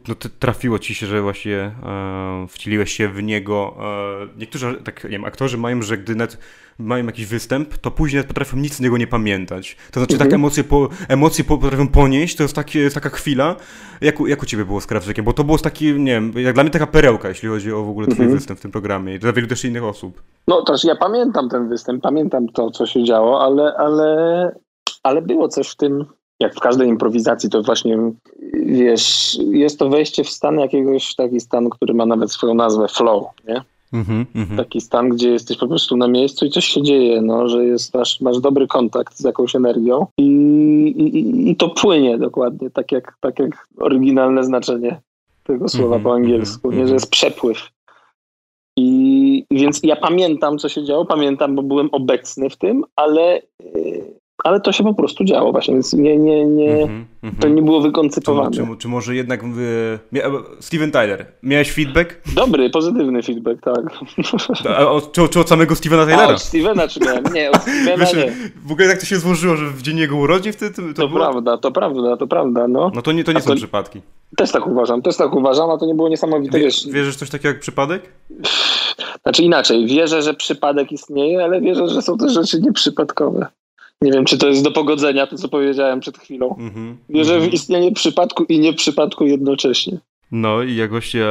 [0.09, 3.77] no, trafiło ci się, że właśnie e, wcieliłeś się w niego.
[4.37, 6.39] Niektórzy tak, nie wiem, aktorzy mają, że gdy net
[6.79, 9.77] mają jakiś występ, to później potrafią nic z niego nie pamiętać.
[9.91, 10.31] To znaczy, mhm.
[10.31, 13.57] tak emocje, po, emocje potrafią ponieść, to jest, taki, jest taka chwila.
[14.01, 15.25] Jak, jak u ciebie było z Krawczykiem?
[15.25, 17.89] Bo to było taki, nie wiem, jak dla mnie taka perełka, jeśli chodzi o w
[17.89, 18.39] ogóle twój mhm.
[18.39, 20.23] występ w tym programie i dla wielu też innych osób.
[20.49, 24.57] No też ja pamiętam ten występ, pamiętam to, co się działo, ale, ale,
[25.03, 26.05] ale było coś w tym,
[26.41, 27.99] jak w każdej improwizacji, to właśnie,
[28.67, 33.25] wiesz, jest to wejście w stan jakiegoś, taki stan, który ma nawet swoją nazwę flow,
[33.49, 33.65] nie?
[33.95, 34.57] Mm -hmm.
[34.57, 37.95] Taki stan, gdzie jesteś po prostu na miejscu i coś się dzieje, no, że jest,
[37.95, 40.25] masz, masz dobry kontakt z jakąś energią i,
[40.97, 45.01] i, i to płynie dokładnie, tak jak, tak jak oryginalne znaczenie
[45.45, 46.05] tego słowa mm -hmm.
[46.05, 46.83] po angielsku, mm -hmm.
[46.83, 47.69] nie, że jest przepływ.
[48.77, 53.43] I więc ja pamiętam, co się działo, pamiętam, bo byłem obecny w tym, ale,
[54.45, 57.63] ale to się po prostu działo właśnie, więc nie, nie, nie, mm -hmm, to nie
[57.63, 58.51] było wykoncypowane.
[58.51, 59.41] Czy, czy, czy może jednak
[60.61, 62.21] Steven Tyler, miałeś feedback?
[62.35, 63.85] Dobry, pozytywny feedback, tak.
[64.79, 66.23] A od, czy, czy od samego Stevena Tylera?
[66.23, 67.25] A, od Stevena czy miałem?
[67.35, 68.33] Nie, od Stevena Wiesz, nie.
[68.67, 71.15] W ogóle tak to się złożyło, że w dzień jego urodzin wtedy to, to, to
[71.15, 72.91] prawda, to prawda, to prawda, no.
[72.95, 74.01] No to nie, to nie są to, przypadki.
[74.37, 76.59] Też tak uważam, też tak uważam, a to nie było niesamowite.
[76.59, 78.03] Wie, wiesz, wierzysz coś takiego jak przypadek?
[79.23, 83.47] Znaczy inaczej, wierzę, że przypadek istnieje, ale wierzę, że są też rzeczy nieprzypadkowe.
[84.05, 86.49] Nie wiem, czy to jest do pogodzenia, to co powiedziałem przed chwilą.
[86.49, 87.53] -hmm, wierzę w mhm.
[87.53, 89.99] istnienie przypadku i nieprzypadku jednocześnie.
[90.33, 91.25] No i jak właśnie,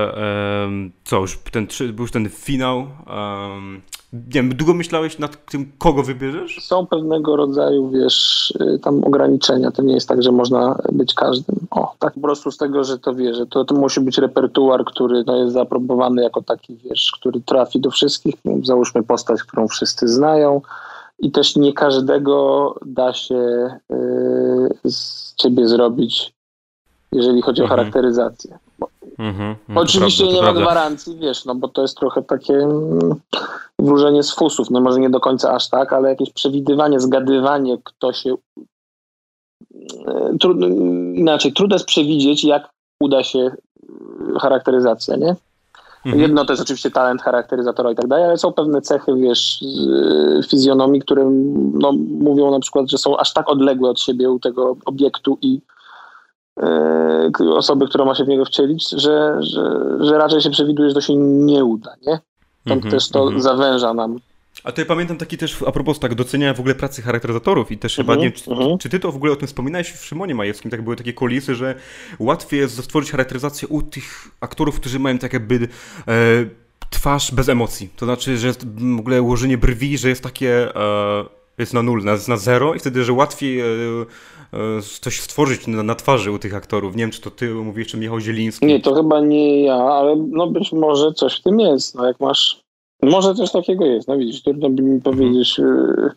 [0.64, 2.78] um, co, już ten, był już ten finał.
[2.78, 3.82] Um,
[4.14, 6.60] nie wiem, długo myślałeś nad tym, kogo wybierzesz?
[6.62, 9.72] Są pewnego rodzaju, wiesz, y, tam ograniczenia.
[9.72, 11.56] To nie jest tak, że można być każdym.
[11.72, 14.86] O, tak po prostu z tego, że to wie, że to, to musi być repertuar,
[14.86, 18.36] który no, jest zaaprobowany jako taki, wiesz, który trafi do wszystkich.
[18.64, 20.62] Załóżmy postać, którą wszyscy znają.
[21.24, 26.34] I też nie każdego da się y, z ciebie zrobić,
[27.12, 27.80] jeżeli chodzi o mhm.
[27.80, 28.58] charakteryzację.
[29.70, 33.16] No Oczywiście prawda, nie ma gwarancji, wiesz, no bo to jest trochę takie mm,
[33.80, 34.70] wróżenie z fusów.
[34.70, 38.36] No może nie do końca aż tak, ale jakieś przewidywanie, zgadywanie, kto się.
[40.40, 40.68] Trudno,
[41.16, 45.36] inaczej, trudno jest przewidzieć, jak uda się y, charakteryzacja, nie?
[46.06, 46.22] Mhm.
[46.22, 50.48] Jedno to jest oczywiście talent charakteryzatora i tak dalej, ale są pewne cechy, wiesz, y,
[50.48, 51.30] fizjonomii, które
[51.74, 55.62] no, mówią na przykład, że są aż tak odległe od siebie u tego obiektu i
[56.60, 60.96] E, osoby, która ma się w niego wcielić, że, że, że raczej się przewiduje, że
[60.96, 62.20] to się nie uda, nie?
[62.66, 63.42] Tam mm -hmm, też to -hmm.
[63.42, 64.20] zawęża nam.
[64.64, 67.78] A to ja pamiętam taki też, a propos tak, doceniania w ogóle pracy charakteryzatorów i
[67.78, 68.78] też chyba, mm -hmm, nie czy, mhm.
[68.78, 71.56] czy, ty to w ogóle o tym wspominałeś w Szymonie Majewskim, tak były takie kulisy,
[71.56, 71.76] że
[72.20, 75.68] łatwiej jest stworzyć charakteryzację u tych aktorów, którzy mają tak jakby e,
[76.90, 77.90] twarz bez emocji.
[77.96, 80.76] To znaczy, że jest w ogóle ułożenie brwi, że jest takie...
[80.76, 85.68] E, jest na nul, na, na zero i wtedy, że łatwiej e, e, coś stworzyć
[85.68, 86.96] na, na, twarzy u tych aktorów.
[86.96, 88.66] Nie wiem, czy to ty mówisz, czy Michał Zieliński.
[88.66, 91.96] Nie, to chyba nie ja, ale no być może coś w tym jest.
[91.96, 92.63] No jak masz...
[93.04, 95.60] Może coś takiego jest, no widzisz, trudno by mi powiedzieć...
[95.60, 96.10] Mhm.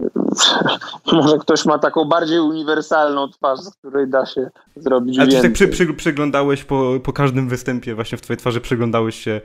[1.12, 5.38] Może ktoś ma taką bardziej uniwersalną twarz, z której da się zrobić Ale więcej.
[5.38, 9.40] Ale tak przy, przy, przyglądałeś po, po każdym występie właśnie w twojej twarzy, przyglądałeś się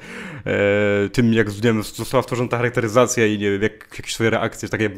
[0.46, 4.30] e, tym, jak nie wiem, została stworzona ta charakteryzacja i nie wiem, jak, jakieś twoje
[4.30, 4.90] reakcje, takie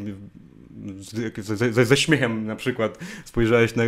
[1.37, 3.83] ze, ze, ze śmiechem na przykład spojrzałeś na,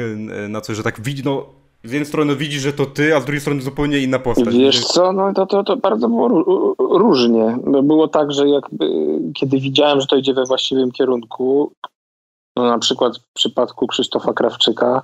[0.50, 1.54] na coś, że tak widzi, no
[1.86, 4.56] z jednej strony widzi, że to ty, a z drugiej strony zupełnie inna postać.
[4.56, 6.28] Wiesz co, no to, to, to bardzo było
[6.80, 7.58] różnie.
[7.84, 8.89] Było tak, że jakby,
[9.34, 11.71] kiedy widziałem, że to idzie we właściwym kierunku,
[12.56, 15.02] no na przykład w przypadku Krzysztofa Krawczyka,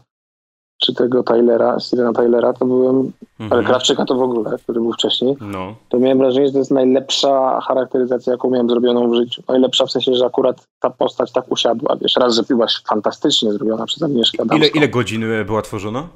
[0.82, 3.54] czy tego Tylera, Stevena Tylera, to byłem, mhm.
[3.54, 5.76] ale Krawczyka to w ogóle, który był wcześniej, no.
[5.90, 9.44] to miałem wrażenie, że to jest najlepsza charakteryzacja, jaką miałem zrobioną w życiu.
[9.48, 11.96] Najlepsza w sensie, że akurat ta postać tak usiadła.
[12.02, 16.08] Wiesz, raz, że była fantastycznie zrobiona przez Agnieszkę Ile, ile godzin była tworzona?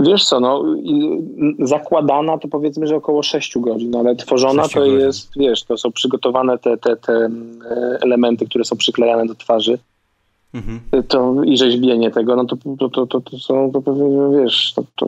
[0.00, 0.64] Wiesz co, no,
[1.58, 5.00] zakładana to powiedzmy, że około 6 godzin, ale tworzona to godzin.
[5.00, 7.30] jest, wiesz, to są przygotowane te, te, te e,
[8.02, 9.78] elementy, które są przyklejane do twarzy.
[10.54, 10.80] Mhm.
[11.08, 14.84] To i rzeźbienie tego, no to, to, to, to, to są, to pewnie, wiesz, to,
[14.96, 15.06] to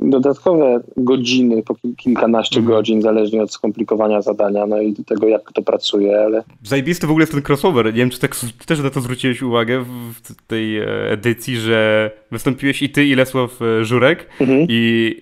[0.00, 2.76] dodatkowe godziny, po kilkanaście mhm.
[2.76, 6.42] godzin, zależnie od skomplikowania zadania, no i do tego, jak to pracuje, ale...
[6.62, 7.86] Zajebisty w ogóle jest ten crossover.
[7.86, 9.84] Nie wiem, czy tak, też na to zwróciłeś uwagę
[10.14, 14.66] w tej e, edycji, że wystąpiłeś i ty, i Lesław e, Żurek mhm.
[14.68, 15.16] i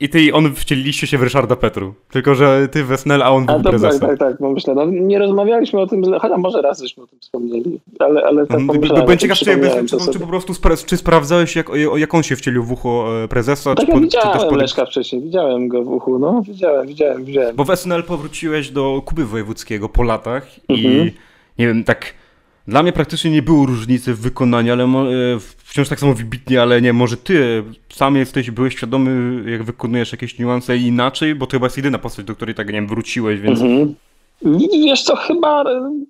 [0.00, 1.94] i ty i on wcieliliście się w Ryszarda Petru.
[2.10, 4.00] Tylko, że ty Wesnel, a on był tak, prezesem.
[4.00, 7.06] Tak, tak, tak, bo myślę, no, nie rozmawialiśmy o tym, chociaż może raz żeśmy o
[7.06, 9.04] tym wspomnieli, ale, ale tak pomyślałem.
[9.04, 9.44] Byłem ciekaw, czy,
[9.88, 13.28] czy, czy, po prostu spra czy sprawdzałeś, jak, jak on się wcielił w ucho e,
[13.28, 13.74] prezesa?
[13.74, 14.60] Tak, czy ja widziałem czy pod...
[14.60, 17.56] Leszka wcześniej, widziałem go w uchu, no, widziałem, widziałem, widziałem.
[17.56, 20.94] Bo Wesnel powróciłeś do Kuby Wojewódzkiego po latach mhm.
[20.94, 21.12] i
[21.58, 22.14] nie wiem, tak
[22.68, 24.88] dla mnie praktycznie nie było różnicy w wykonaniu, ale e,
[25.58, 30.38] wciąż tak samo wybitnie, ale nie, może ty sam jesteś, byłeś świadomy, jak wykonujesz jakieś
[30.38, 33.60] niuanse inaczej, bo to chyba jest jedyna postać, do której tak, nie wiem, wróciłeś, więc...
[33.60, 33.94] Mhm.
[34.84, 36.00] Wiesz co, chyba e,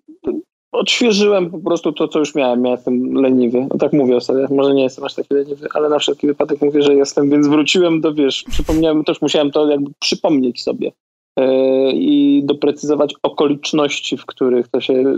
[0.73, 2.65] odświeżyłem po prostu to, co już miałem.
[2.65, 3.67] Ja jestem leniwy.
[3.71, 4.47] No tak mówię o sobie.
[4.51, 8.01] Może nie jestem aż taki leniwy, ale na wszelki wypadek mówię, że jestem, więc wróciłem
[8.01, 10.93] do, wiesz, przypomniałem, też musiałem to jakby przypomnieć sobie.
[11.41, 15.09] E, i doprecyzować okoliczności, w których to się, e,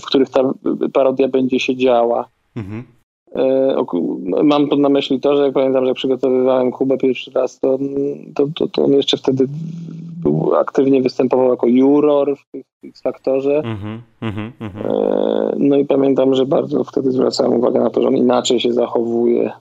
[0.00, 0.52] w których ta
[0.92, 2.28] parodia będzie się działa.
[2.56, 2.84] Mhm.
[3.34, 3.84] E,
[4.42, 7.78] mam na myśli to, że jak pamiętam, że przygotowywałem Kubę pierwszy raz, to,
[8.34, 9.46] to, to, to on jeszcze wtedy
[10.22, 12.42] był, aktywnie występował jako juror w
[12.84, 13.60] X-Faktorze.
[13.60, 15.54] -hmm, mm -hmm.
[15.58, 19.52] No i pamiętam, że bardzo wtedy zwracałem uwagę na to, że on inaczej się zachowuje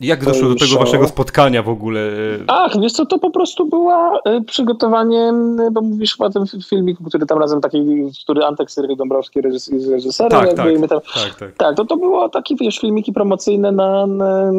[0.00, 0.80] Jak doszło do tego show.
[0.80, 2.00] waszego spotkania w ogóle?
[2.46, 5.32] Ach, wiesz co, to po prostu było e, przygotowanie,
[5.72, 7.78] bo mówisz o tym filmiku, który tam razem taki,
[8.24, 10.30] który Antek Seryk Dąbrowski jest reżyserem.
[10.30, 11.56] Tak, tak, tam, tak, tak.
[11.56, 14.52] tak, to, to było takie, wiesz, filmiki promocyjne na, na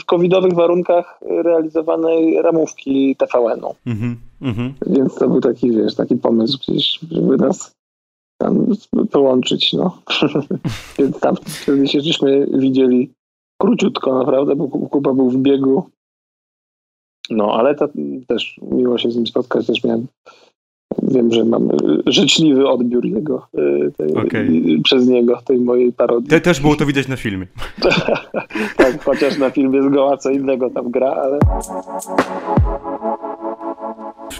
[0.00, 3.74] w covidowych warunkach realizowanej ramówki TVN-u.
[3.86, 4.74] Mhm, mhm.
[4.86, 7.72] Więc to był taki, wiesz, taki pomysł, przecież, żeby nas
[8.38, 8.66] tam
[9.10, 9.98] połączyć, no.
[10.98, 13.10] Więc tam wtedy się żeśmy widzieli
[13.58, 15.90] króciutko naprawdę, bo Kuba był w biegu.
[17.30, 17.88] No, ale to
[18.26, 20.06] też miło się z nim spotkać, też miałem
[21.02, 21.68] wiem, że mam
[22.06, 24.62] życzliwy odbiór jego e, tej, okay.
[24.84, 26.30] przez niego, tej mojej parodii.
[26.30, 27.46] Te, też było to widać na filmie.
[28.76, 31.38] tak, chociaż na filmie zgoła co innego tam gra, ale...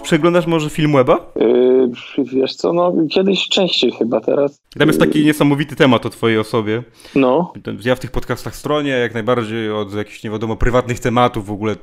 [0.09, 1.31] Przeglądasz może film Weba?
[1.35, 4.61] Yy, wiesz co, no kiedyś częściej chyba teraz.
[4.79, 6.83] Tam jest taki niesamowity temat o twojej osobie.
[7.15, 7.53] No.
[7.85, 11.75] Ja w tych podcastach stronie jak najbardziej od jakichś nie wiadomo prywatnych tematów w ogóle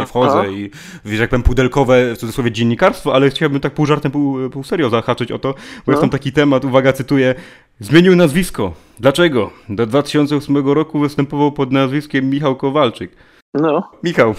[0.00, 0.46] nie wchodzę Aha.
[0.46, 0.70] i
[1.04, 4.90] wiesz, jak powiem pudelkowe w cudzysłowie dziennikarstwo, ale chciałbym tak pół żartem, pół, pół serio
[4.90, 5.92] zahaczyć o to, bo no.
[5.92, 7.34] jest tam taki temat, uwaga, cytuję,
[7.80, 8.72] zmienił nazwisko.
[9.00, 9.50] Dlaczego?
[9.68, 13.16] Do 2008 roku występował pod nazwiskiem Michał Kowalczyk.
[13.54, 13.90] No.
[14.02, 14.34] Michał,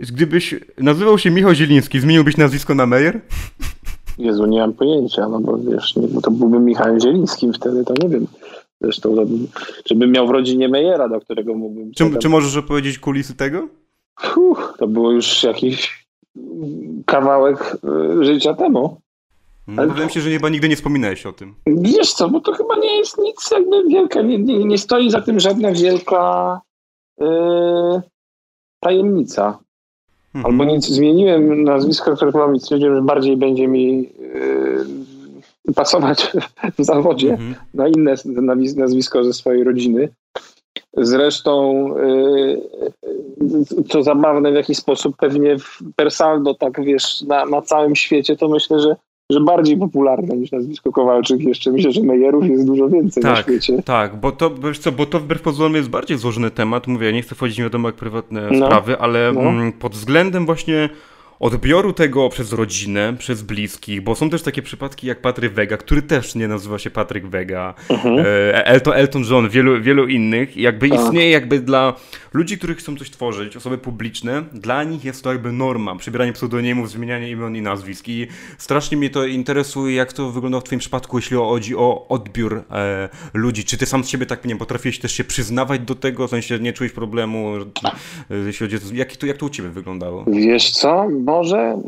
[0.00, 3.20] Gdybyś nazywał się Michał Zieliński, zmieniłbyś nazwisko na Meyer?
[4.18, 7.94] Jezu, nie mam pojęcia, no bo wiesz, nie, bo to byłbym Michałem Zielińskim wtedy, to
[8.02, 8.26] nie wiem.
[8.80, 9.22] Zresztą, to,
[9.84, 11.92] czy bym miał w rodzinie Mejera, do którego mógłbym...
[11.92, 13.68] Czy, czy możesz opowiedzieć kulisy tego?
[14.36, 16.06] Uff, to było już jakiś
[17.06, 17.76] kawałek
[18.20, 19.00] y, życia temu.
[19.66, 19.92] No, Ale...
[19.92, 21.54] Wydaje się, że chyba nigdy nie wspominałeś o tym.
[21.66, 25.20] Wiesz co, bo to chyba nie jest nic jakby wielka, nie, nie, nie stoi za
[25.20, 26.60] tym żadna wielka
[27.18, 28.00] yy,
[28.80, 29.58] tajemnica.
[30.34, 30.46] Mhm.
[30.46, 36.32] Albo nic, zmieniłem nazwisko, które chyba mi stwierdziłem, że bardziej będzie mi yy, pasować
[36.78, 37.54] w zawodzie mhm.
[37.74, 38.14] na inne
[38.76, 40.08] nazwisko ze swojej rodziny.
[40.96, 42.60] Zresztą, yy,
[43.88, 48.48] co zabawne w jakiś sposób, pewnie w Persaldo, tak wiesz, na, na całym świecie, to
[48.48, 48.96] myślę, że
[49.30, 51.40] że bardziej popularne niż nazwisko Kowalczyk.
[51.40, 53.82] Jeszcze myślę, że Mejerów jest dużo więcej tak, na świecie.
[53.82, 56.86] Tak, bo to, wiesz co, bo to wbrew pozorom jest bardziej złożony temat.
[56.86, 58.66] Mówię, ja nie chcę wchodzić w wiadomo jak prywatne no.
[58.66, 59.40] sprawy, ale no.
[59.40, 60.88] Mm, pod względem właśnie
[61.40, 66.02] odbioru tego przez rodzinę, przez bliskich, bo są też takie przypadki jak Patryk Vega, który
[66.02, 68.18] też nie nazywa się Patryk Vega, mhm.
[68.18, 70.56] E, Elton, Elton John, wielu, wielu innych.
[70.56, 71.00] Jakby tak.
[71.00, 71.94] istnieje jakby dla
[72.32, 76.90] ludzi, których chcą coś tworzyć, osoby publiczne, dla nich jest to jakby norma, przybieranie pseudonimów,
[76.90, 78.26] zmienianie imion i nazwisk i
[78.58, 83.08] strasznie mnie to interesuje, jak to wygląda w twoim przypadku, jeśli chodzi o odbiór e,
[83.34, 83.64] ludzi.
[83.64, 86.58] Czy ty sam z siebie tak, nie potrafiłeś też się przyznawać do tego, w sensie
[86.58, 87.52] nie czułeś problemu,
[88.30, 90.24] e, jeśli chodzi o jak to, jak to u ciebie wyglądało?
[90.28, 91.78] Wiesz co, może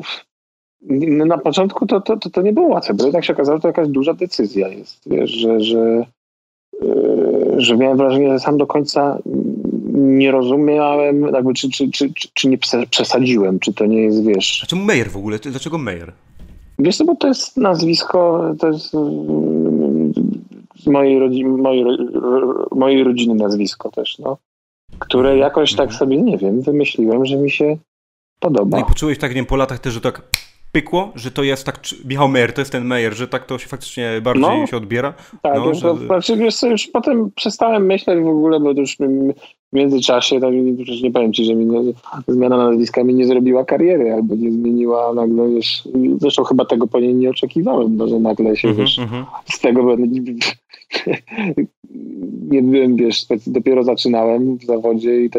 [1.27, 3.69] na początku to, to, to, to nie było łatwe, bo jednak się okazało, że to
[3.69, 6.07] jakaś duża decyzja jest, wiesz, że, że,
[6.83, 9.19] yy, że miałem wrażenie, że sam do końca
[9.95, 12.59] nie rozumiałem, jakby, czy, czy, czy, czy nie
[12.91, 14.61] przesadziłem, czy to nie jest, wiesz...
[14.65, 15.39] A czemu Meyer w ogóle?
[15.39, 16.13] Dlaczego Meyer?
[16.79, 18.91] Wiesz co, bo to jest nazwisko, to jest
[20.77, 21.85] z mojej, rodziny, mojej,
[22.71, 24.37] mojej rodziny nazwisko też, no,
[24.99, 25.99] które jakoś tak mhm.
[25.99, 27.77] sobie, nie wiem, wymyśliłem, że mi się
[28.43, 28.79] podoba.
[28.79, 30.23] No i poczułeś tak, nie wiem, po latach też, że tak
[30.73, 33.69] pykło, że to jest tak, Michał Meyer, to jest ten Meyer, że tak to się
[33.69, 35.15] faktycznie bardziej no, się odbiera?
[35.43, 35.81] Tak, no, że...
[35.81, 39.33] to, znaczy, wiesz co, już potem przestałem myśleć w ogóle, bo już w
[39.73, 41.93] międzyczasie, to przecież nie powiem ci, że mi nie,
[42.29, 45.89] zmiana nazwiska mi nie zrobiła kariery, albo nie zmieniła nagle, wiesz,
[46.21, 49.11] zresztą chyba tego po niej nie oczekiwałem, no, że nagle się, mm -hmm, wiesz, mm
[49.11, 49.25] -hmm.
[49.53, 49.97] z tego,
[52.51, 55.39] nie byłem, wiesz, dopiero zaczynałem w zawodzie i to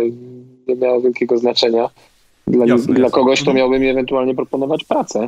[0.67, 1.89] nie miało wielkiego znaczenia
[2.47, 3.15] dla, jasne, dla jasne.
[3.19, 3.57] kogoś, kto mhm.
[3.57, 5.27] miałby mi ewentualnie proponować pracę.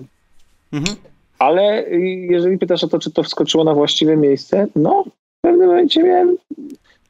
[0.73, 0.97] Mhm.
[1.39, 1.89] Ale
[2.29, 6.37] jeżeli pytasz o to, czy to wskoczyło na właściwe miejsce, no w pewnym momencie miałem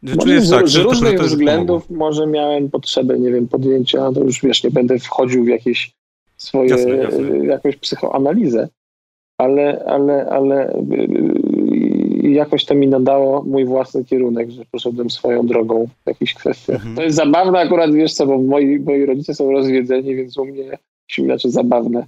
[0.04, 4.64] może z, tak, z różnych względów może miałem potrzebę, nie wiem, podjęcia, to już wiesz,
[4.64, 5.92] nie będę wchodził w jakieś
[6.38, 7.46] swoje, jasne, jasne.
[7.46, 8.70] jakąś psychoanalizę,
[9.38, 10.84] ale, ale, ale
[12.34, 16.76] jakoś to mi nadało mój własny kierunek, że poszedłem swoją drogą w jakichś kwestiach.
[16.76, 16.96] Mhm.
[16.96, 20.78] To jest zabawne akurat, wiesz co, bo moi, moi rodzice są rozwiedzeni, więc u mnie,
[21.18, 22.08] znaczy zabawne.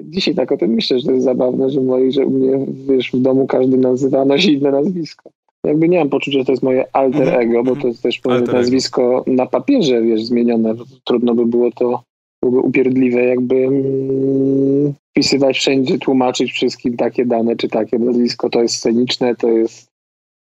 [0.00, 3.10] Dzisiaj tak o tym myślę, że to jest zabawne, że, moi, że u mnie, wiesz,
[3.12, 5.30] w domu każdy nazywa, nosi inne nazwisko.
[5.64, 7.40] Jakby nie mam poczucia, że to jest moje alter mhm.
[7.40, 10.74] ego, bo to jest też moje nazwisko na papierze, wiesz, zmienione.
[11.04, 12.02] Trudno by było to
[12.42, 18.74] byłoby upierdliwe, jakby mm, wpisywać wszędzie, tłumaczyć wszystkim takie dane, czy takie nazwisko to jest
[18.74, 19.88] sceniczne, to jest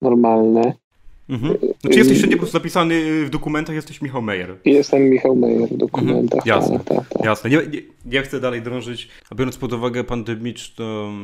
[0.02, 0.72] normalne.
[1.28, 1.59] Mhm.
[1.80, 4.57] Znaczy jesteś wszędzie po prostu zapisany w dokumentach, jesteś Michał Meyer.
[4.64, 6.46] Jestem Michał Meyer w dokumentach.
[6.46, 6.61] Mhm.
[6.61, 7.25] Jasne, tak, tak, tak.
[7.25, 7.50] jasne.
[7.50, 11.14] Nie, nie, nie, chcę dalej drążyć, a biorąc pod uwagę pandemiczną,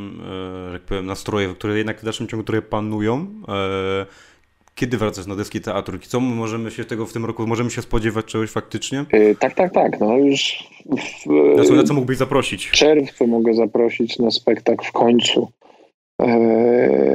[0.69, 4.07] e, jak powiem, nastroje, które jednak w dalszym ciągu trochę panują, e,
[4.81, 5.99] Kiedy wracasz na deski teatru?
[5.99, 9.05] Co możemy się tego w tym roku, możemy się spodziewać czegoś faktycznie?
[9.13, 10.01] Yy, tak, tak, tak.
[10.01, 10.65] No już
[11.27, 12.67] w, na, co, na co mógłbyś zaprosić?
[12.67, 15.49] W czerwcu mogę zaprosić na spektakl w końcu.
[16.21, 16.27] Yy,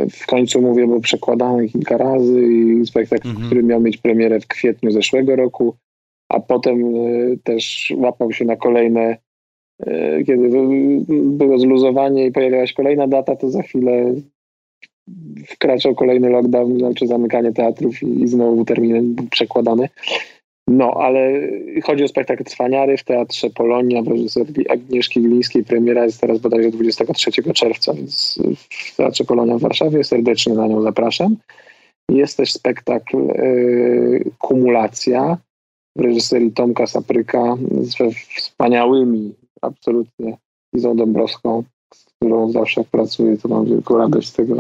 [0.10, 3.46] w końcu mówię, bo przekładany kilka razy i spektakl, mhm.
[3.46, 5.76] który miał mieć premierę w kwietniu zeszłego roku,
[6.30, 9.18] a potem yy, też łapał się na kolejne
[10.26, 10.50] kiedy
[11.10, 14.14] było zluzowanie i pojawiała się kolejna data, to za chwilę
[15.48, 19.90] wkraczał kolejny lockdown, znaczy zamykanie teatrów i znowu termin przekładany.
[20.68, 21.50] No, ale
[21.84, 25.64] chodzi o spektakl Cwaniary w Teatrze Polonia w reżyserii Agnieszki Glińskiej.
[25.64, 28.40] Premiera jest teraz bodajże 23 czerwca, więc
[28.70, 30.04] w Teatrze Polonia w Warszawie.
[30.04, 31.36] Serdecznie na nią zapraszam.
[32.12, 35.38] Jest też spektakl y, Kumulacja
[35.98, 40.38] w reżyserii Tomka Sapryka ze wspaniałymi, absolutnie
[40.76, 44.56] Izą Dąbrowską, z którą zawsze pracuję, to mam wielką radość z tego,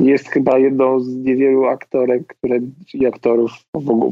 [0.00, 2.60] jest chyba jedną z niewielu aktorek które,
[2.94, 3.50] i aktorów,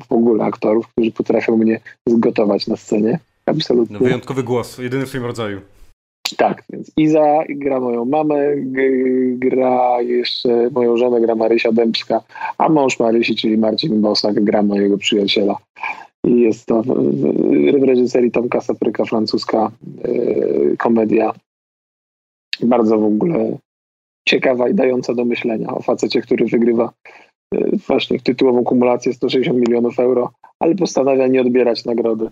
[0.09, 3.19] w ogóle aktorów, którzy potrafią mnie zgotować na scenie.
[3.47, 3.97] Absolutnie.
[4.01, 5.61] No, wyjątkowy głos, jedyny w swoim rodzaju.
[6.37, 8.57] Tak, więc Iza gra moją mamę,
[9.33, 12.21] gra jeszcze moją żonę, gra Marysia Dębska,
[12.59, 15.57] a mąż Marysi, czyli Marcin Bosak, gra mojego przyjaciela.
[16.25, 19.71] I jest to w reżyserii Tomka Sapryka, francuska
[20.05, 21.33] yy, komedia.
[22.63, 23.59] Bardzo w ogóle
[24.29, 26.93] ciekawa i dająca do myślenia o facecie, który wygrywa
[27.55, 32.31] e, właśnie tytułową kumulację 160 milionów euro, ale postanawia nie odbierać nagrody.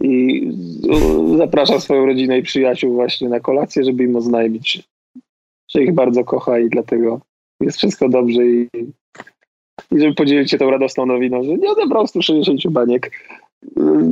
[0.00, 0.48] I
[1.36, 4.88] zaprasza swoją rodzinę i przyjaciół właśnie na kolację, żeby im oznajmić,
[5.68, 7.20] że ich bardzo kocha i dlatego
[7.60, 8.68] jest wszystko dobrze i,
[9.92, 13.10] i żeby podzielić się tą radosną nowiną, że nie odebrał 160 baniek.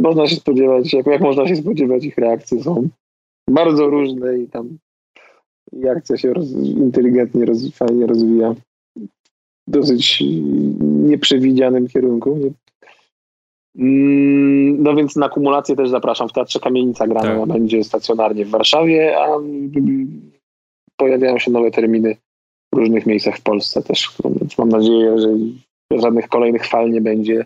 [0.03, 2.89] Można się spodziewać, jak, jak można się spodziewać, ich reakcje są
[3.51, 4.79] bardzo różne i tam
[5.73, 8.61] i akcja się roz, inteligentnie, roz, fajnie rozwija w
[9.69, 10.25] dosyć
[10.81, 12.37] nieprzewidzianym kierunku.
[12.37, 12.51] Nie?
[13.79, 16.29] Mm, no więc na kumulację też zapraszam.
[16.29, 17.49] W Teatrze Kamienica grana tak.
[17.49, 19.27] będzie stacjonarnie w Warszawie, a
[20.97, 22.17] pojawiają się nowe terminy
[22.75, 24.17] w różnych miejscach w Polsce też.
[24.59, 25.29] Mam nadzieję, że
[26.01, 27.45] żadnych kolejnych fal nie będzie.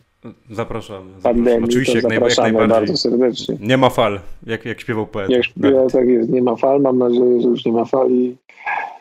[0.50, 1.10] Zapraszamy.
[1.22, 2.68] Pandemii, Oczywiście, jak, zapraszamy jak najbardziej.
[2.68, 3.56] bardzo serdecznie.
[3.60, 5.32] Nie ma fal, jak, jak śpiewał poeta.
[5.32, 6.80] Jak śpiewał, tak jest, nie ma fal.
[6.80, 8.36] Mam nadzieję, że już nie ma fal i,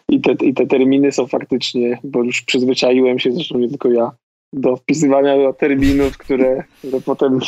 [0.10, 4.12] i, te, i te terminy są faktycznie, bo już przyzwyczaiłem się, zresztą nie tylko ja,
[4.54, 7.40] do wpisywania terminów, które, które potem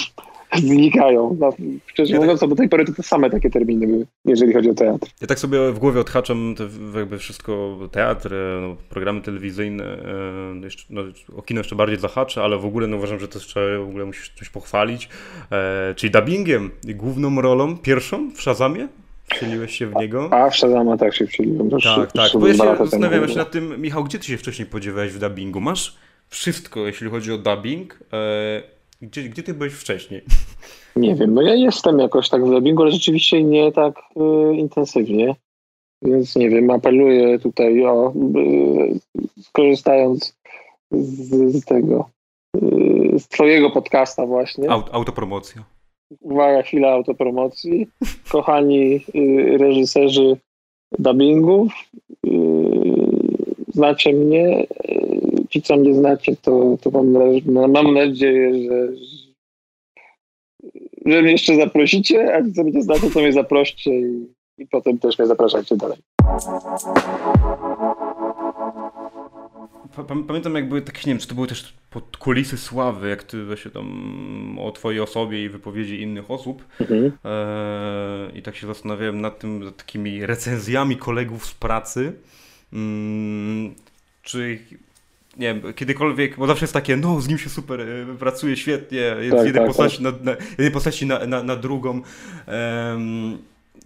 [0.64, 1.38] znikają.
[1.40, 1.54] No,
[1.86, 2.50] szczerze ja mówiąc, tak...
[2.50, 5.08] do tej pory to te same takie terminy były, jeżeli chodzi o teatr.
[5.22, 6.56] Ja tak sobie w głowie odhaczam
[6.96, 11.02] jakby wszystko, teatr, e, no, programy telewizyjne, e, jeszcze, no,
[11.38, 14.06] o kino jeszcze bardziej zahaczę, ale w ogóle no, uważam, że to jeszcze w ogóle
[14.06, 15.10] musisz coś pochwalić.
[15.52, 18.88] E, czyli dubbingiem, główną rolą, pierwszą w Shazamie?
[19.34, 20.30] Wcieliłeś się w niego?
[20.32, 21.70] A, w Shazama tak się wcieliłem.
[21.70, 22.32] tak, tak.
[22.40, 25.62] Bo ja się zastanawiam się nad tym, Michał, gdzie ty się wcześniej podziewałeś w dubbingu?
[25.62, 25.96] Masz
[26.30, 28.00] wszystko, jeśli chodzi o dubbing.
[28.14, 30.22] E, gdzie, gdzie ty byłeś wcześniej?
[30.96, 35.36] Nie wiem, no ja jestem jakoś tak w dubbingu, ale rzeczywiście nie tak y, intensywnie.
[36.02, 40.38] Więc nie wiem, apeluję tutaj o, y, skorzystając
[40.92, 42.10] z, z tego,
[42.58, 44.70] y, z twojego podcasta właśnie.
[44.72, 45.64] Aut, autopromocja.
[46.20, 47.88] Uwaga, chwila autopromocji.
[48.32, 50.38] Kochani y, reżyserzy
[51.00, 51.74] dubbingów,
[52.28, 52.30] y,
[53.68, 54.68] znacie mnie,
[55.58, 58.94] ci, co mnie znacie, to, to mam, mam nadzieję, że,
[61.06, 64.28] że mnie jeszcze zaprosicie, a co mnie znacie, to mnie zaproście i,
[64.58, 65.98] i potem też mnie zapraszajcie dalej.
[70.28, 73.38] Pamiętam, jak były takie, nie wiem, czy to były też pod kulisy sławy, jak ty
[73.56, 76.66] się tam o twojej osobie i wypowiedzi innych osób.
[76.82, 77.12] Mhm.
[77.26, 82.14] E, I tak się zastanawiałem nad tym, takimi recenzjami kolegów z pracy.
[82.74, 83.76] Mm,
[84.22, 84.60] czy
[85.38, 88.98] nie wiem, kiedykolwiek, bo zawsze jest takie, no z nim się super y, pracuje świetnie,
[88.98, 90.04] jest tak, jednej, tak, postaci, tak.
[90.04, 92.02] Na, na, jednej postaci na, na, na drugą.
[92.48, 93.38] Um,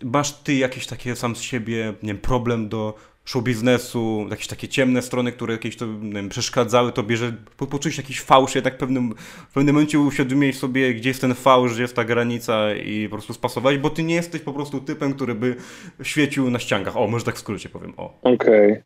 [0.04, 2.94] masz ty jakieś takie sam z siebie, nie wiem, problem do
[3.26, 7.98] show biznesu, jakieś takie ciemne strony, które jakieś to wiem, przeszkadzały tobie, że po, poczułeś
[7.98, 9.14] jakiś fałsz, jednak w pewnym,
[9.50, 13.16] w pewnym momencie uświadomiłeś sobie, gdzie jest ten fałsz, gdzie jest ta granica i po
[13.16, 15.56] prostu spasowałeś, bo ty nie jesteś po prostu typem, który by
[16.04, 16.98] świecił na ściankach.
[16.98, 18.20] O, może tak w skrócie powiem, o.
[18.22, 18.72] Okej.
[18.72, 18.84] Okay.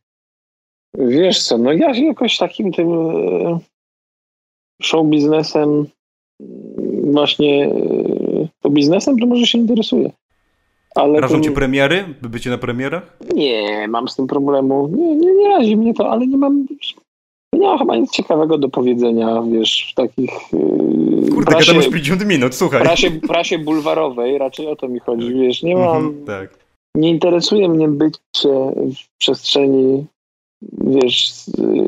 [0.97, 3.59] Wiesz co, no ja jakoś takim tym e,
[4.81, 5.85] show biznesem
[6.39, 10.11] mm, właśnie e, to biznesem to może się interesuje.
[10.95, 12.05] Ale Rażą cię premiery?
[12.21, 13.17] Bycie na premierach?
[13.33, 14.89] Nie, mam z tym problemu.
[14.95, 16.65] Nie, nie, nie razi mnie to, ale nie mam
[17.53, 20.31] nie mam chyba nic ciekawego do powiedzenia, wiesz, w takich...
[20.53, 22.81] Yy, Kurde, prasie, masz 50 minut, słuchaj.
[22.81, 25.97] Prasie, prasie bulwarowej, raczej o to mi chodzi, wiesz, nie mam...
[25.97, 26.59] Mm -hmm, tak.
[26.95, 30.05] Nie interesuje mnie bycie w przestrzeni
[30.73, 31.33] wiesz,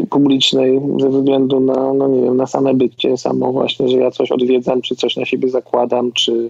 [0.09, 4.32] publicznej ze względu na, no nie wiem, na same bycie, samo właśnie, że ja coś
[4.32, 6.49] odwiedzam, czy coś na siebie zakładam, czy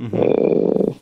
[0.00, 0.22] mhm.
[0.22, 0.92] e,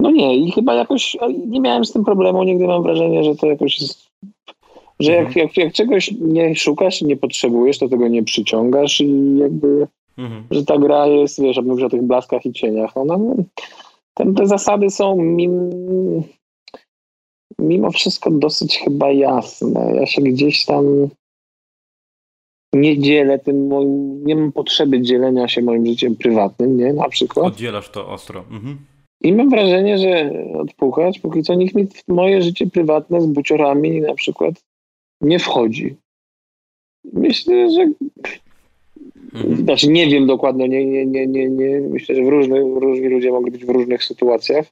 [0.00, 3.46] no nie, i chyba jakoś nie miałem z tym problemu, nigdy mam wrażenie, że to
[3.46, 4.06] jakoś jest
[5.00, 5.46] że jak, mhm.
[5.46, 9.86] jak, jak czegoś nie szukasz, nie potrzebujesz, to tego nie przyciągasz i jakby,
[10.18, 10.44] mhm.
[10.50, 13.18] że ta gra jest, wiesz, mówisz o tych blaskach i cieniach, ona,
[14.14, 15.70] ten, te zasady są mim,
[17.58, 19.92] mimo wszystko dosyć chyba jasne.
[19.94, 21.08] Ja się gdzieś tam
[22.72, 27.46] nie dzielę tym moim, nie mam potrzeby dzielenia się moim życiem prywatnym, nie, na przykład.
[27.46, 28.40] Oddzielasz to ostro.
[28.40, 28.78] Mhm.
[29.20, 34.00] I mam wrażenie, że odpuchać, póki co nikt mi w moje życie prywatne z buciorami
[34.00, 34.54] na przykład
[35.20, 35.96] nie wchodzi.
[37.12, 37.90] Myślę, że
[39.34, 39.56] mhm.
[39.56, 43.50] znaczy nie wiem dokładnie, nie, nie, nie, nie, myślę, że w różnych, różni ludzie mogli
[43.50, 44.66] być w różnych sytuacjach,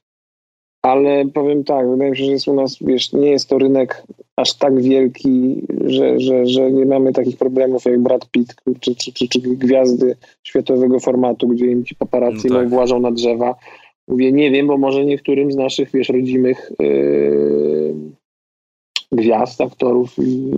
[0.85, 4.03] ale powiem tak, wydaje mi się, że jest u nas, wiesz, nie jest to rynek
[4.35, 9.13] aż tak wielki, że, że, że nie mamy takich problemów jak Brad Pitt czy, czy,
[9.13, 12.69] czy, czy gwiazdy światowego formatu, gdzie im ci paparazzi no tak.
[12.69, 13.55] włażą na drzewa.
[14.07, 17.95] Mówię, nie wiem, bo może niektórym z naszych, wiesz, rodzimych yy,
[19.11, 20.51] gwiazd, aktorów i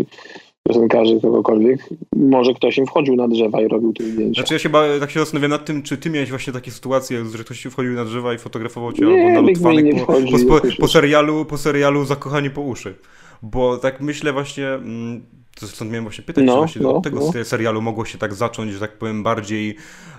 [0.67, 4.41] piosenkarzy, kogokolwiek, może ktoś im wchodził na drzewa i robił te zdjęcia.
[4.41, 7.25] Znaczy ja się ba, tak się zastanawiam nad tym, czy ty miałeś właśnie takie sytuacje,
[7.37, 10.59] że ktoś ci wchodził na drzewa i fotografował cię nie, albo na lotwanek po, po,
[10.59, 12.95] po, po, serialu, po serialu Zakochani po uszy.
[13.41, 15.21] Bo tak myślę właśnie, mm,
[15.59, 17.43] to stąd miałem właśnie pytać, no, czy właśnie no, od tego no.
[17.43, 19.75] serialu mogło się tak zacząć, że tak powiem, bardziej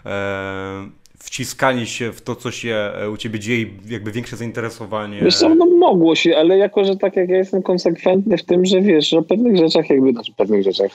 [0.06, 0.88] e,
[1.18, 5.20] wciskanie się w to, co się e, u ciebie dzieje, jakby większe zainteresowanie.
[5.22, 8.66] Wiesz co, no mogło się, ale jako, że tak jak ja jestem konsekwentny w tym,
[8.66, 10.90] że wiesz, że o pewnych rzeczach jakby, znaczy pewnych rzeczach,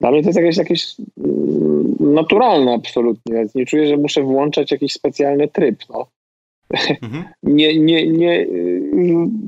[0.00, 4.70] dla mnie to jest jakieś, jakieś mm, naturalne absolutnie, więc nie czuję, że muszę włączać
[4.70, 6.06] jakiś specjalny tryb, no.
[7.02, 7.24] Mhm.
[7.42, 8.46] nie, nie, nie,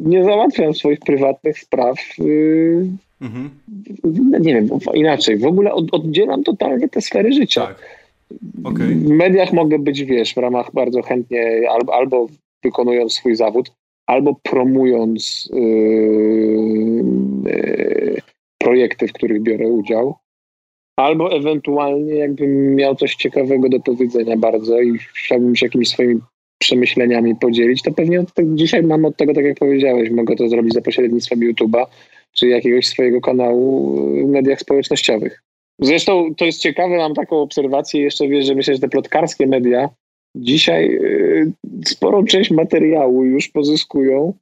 [0.04, 1.96] nie załatwiam swoich prywatnych spraw.
[2.18, 2.86] Y,
[3.20, 3.50] mhm.
[4.40, 5.38] Nie wiem, inaczej.
[5.38, 7.66] W ogóle od, oddzielam totalnie te sfery życia.
[7.66, 7.99] Tak.
[8.64, 8.86] Okay.
[8.86, 12.26] W mediach mogę być, wiesz, w ramach bardzo chętnie albo, albo
[12.64, 13.72] wykonując swój zawód,
[14.06, 17.04] albo promując yy,
[17.44, 18.20] yy,
[18.58, 20.14] projekty, w których biorę udział,
[20.96, 26.20] albo ewentualnie jakbym miał coś ciekawego do powiedzenia bardzo i chciałbym się jakimiś swoimi
[26.58, 30.74] przemyśleniami podzielić, to pewnie od dzisiaj mam od tego, tak jak powiedziałeś, mogę to zrobić
[30.74, 31.86] za pośrednictwem YouTube'a
[32.32, 35.42] czy jakiegoś swojego kanału w mediach społecznościowych.
[35.80, 39.88] Zresztą to jest ciekawe, mam taką obserwację jeszcze, wiesz, że myślę, że te plotkarskie media
[40.36, 41.52] dzisiaj y,
[41.86, 44.32] sporą część materiału już pozyskują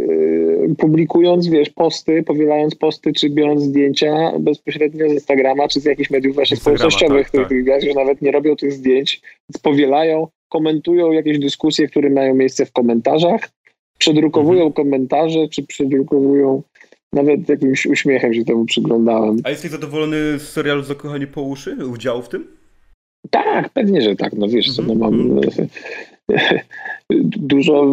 [0.00, 6.10] y, publikując, wiesz, posty, powielając posty, czy biorąc zdjęcia bezpośrednio z Instagrama, czy z jakichś
[6.10, 7.84] mediów właśnie społecznościowych, tak, których tak.
[7.84, 12.72] już nawet nie robią tych zdjęć, więc powielają, komentują jakieś dyskusje, które mają miejsce w
[12.72, 13.50] komentarzach,
[13.98, 14.72] przedrukowują mhm.
[14.72, 16.62] komentarze, czy przedrukowują
[17.12, 19.36] nawet jakimś uśmiechem się temu przyglądałem.
[19.44, 21.86] A jesteś zadowolony z serialu Zakochani po uszy?
[21.86, 22.46] Udziału w tym?
[23.30, 24.32] Tak, pewnie, że tak.
[24.32, 25.68] No wiesz co, no mam mhm.
[27.50, 27.86] dużo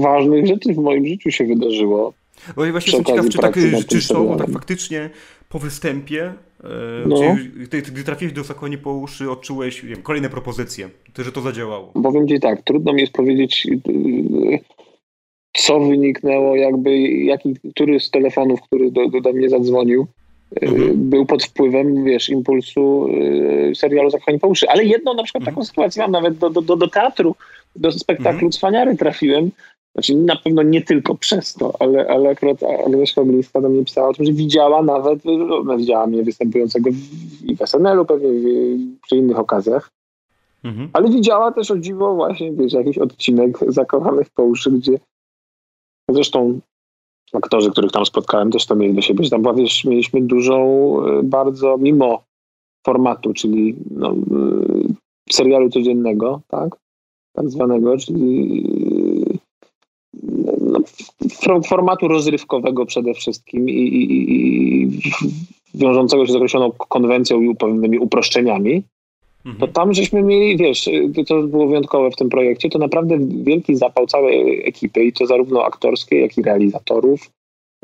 [0.00, 2.12] ważnych rzeczy w moim życiu się wydarzyło.
[2.56, 3.54] Bo ja właśnie jestem ciekaw, czy tak,
[3.88, 5.10] czy szło, tak faktycznie
[5.48, 6.68] po występie, e,
[7.06, 7.16] no.
[7.56, 11.92] gdy, gdy trafiłeś do Zakochani po uszy, odczułeś wiem, kolejne propozycje, to, że to zadziałało.
[12.02, 13.66] Powiem ci tak, trudno mi jest powiedzieć
[15.56, 20.06] co wyniknęło, jakby jaki, który z telefonów, który do, do mnie zadzwonił,
[20.62, 21.10] y, mhm.
[21.10, 23.08] był pod wpływem, wiesz, impulsu
[23.70, 24.68] y, serialu Zakochani po uszy.
[24.68, 25.54] Ale jedną na przykład mhm.
[25.54, 27.34] taką sytuację mam, nawet do, do, do teatru,
[27.76, 28.52] do spektaklu mhm.
[28.52, 29.50] Cwaniary trafiłem,
[29.94, 34.08] znaczy na pewno nie tylko przez to, ale, ale akurat Agnieszka Oglińska do mnie pisała
[34.08, 35.18] o tym, że widziała nawet,
[35.64, 38.46] no, widziała mnie występującego w, w SNL-u pewnie, w,
[39.02, 39.90] przy innych okazjach.
[40.64, 40.88] Mhm.
[40.92, 44.98] Ale widziała też o dziwo właśnie, wiesz, jakiś odcinek Zakochanych po uszy, gdzie
[46.10, 46.60] Zresztą
[47.32, 50.56] aktorzy, których tam spotkałem, też to mieli do siebie, tam wiesz, mieliśmy dużą,
[51.04, 52.22] e, bardzo mimo
[52.86, 54.14] formatu, czyli no, e,
[55.30, 56.76] serialu codziennego, tak,
[57.32, 58.62] tak zwanego, czyli
[60.60, 60.80] no,
[61.68, 65.00] formatu rozrywkowego przede wszystkim i, i, i
[65.74, 68.82] wiążącego się z określoną konwencją i pewnymi uproszczeniami.
[69.54, 70.88] To tam żeśmy mieli, wiesz,
[71.26, 75.64] to było wyjątkowe w tym projekcie, to naprawdę wielki zapał całej ekipy i to zarówno
[75.64, 77.30] aktorskiej, jak i realizatorów,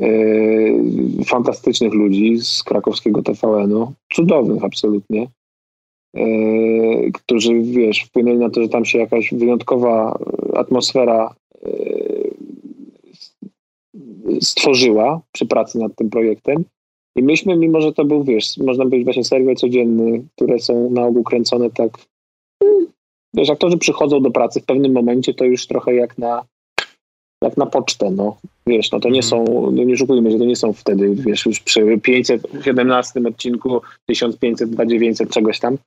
[0.01, 5.27] yy, fantastycznych ludzi z krakowskiego TVN-u, cudownych absolutnie,
[6.15, 10.19] yy, którzy, wiesz, wpłynęli na to, że tam się jakaś wyjątkowa
[10.55, 12.33] atmosfera yy,
[14.41, 16.65] stworzyła przy pracy nad tym projektem
[17.17, 21.03] i myśmy, mimo że to był, wiesz, można powiedzieć właśnie serial codzienny, które są na
[21.03, 21.99] ogół kręcone tak,
[22.63, 22.87] hmm,
[23.35, 26.45] wiesz, aktorzy przychodzą do pracy w pewnym momencie, to już trochę jak na
[27.43, 28.37] jak na pocztę, no.
[28.67, 29.47] Wiesz, no to nie mhm.
[29.47, 34.71] są, no nie szukujmy, że to nie są wtedy, wiesz, już przy 517 odcinku 1500,
[34.71, 35.79] 2900 czegoś tam,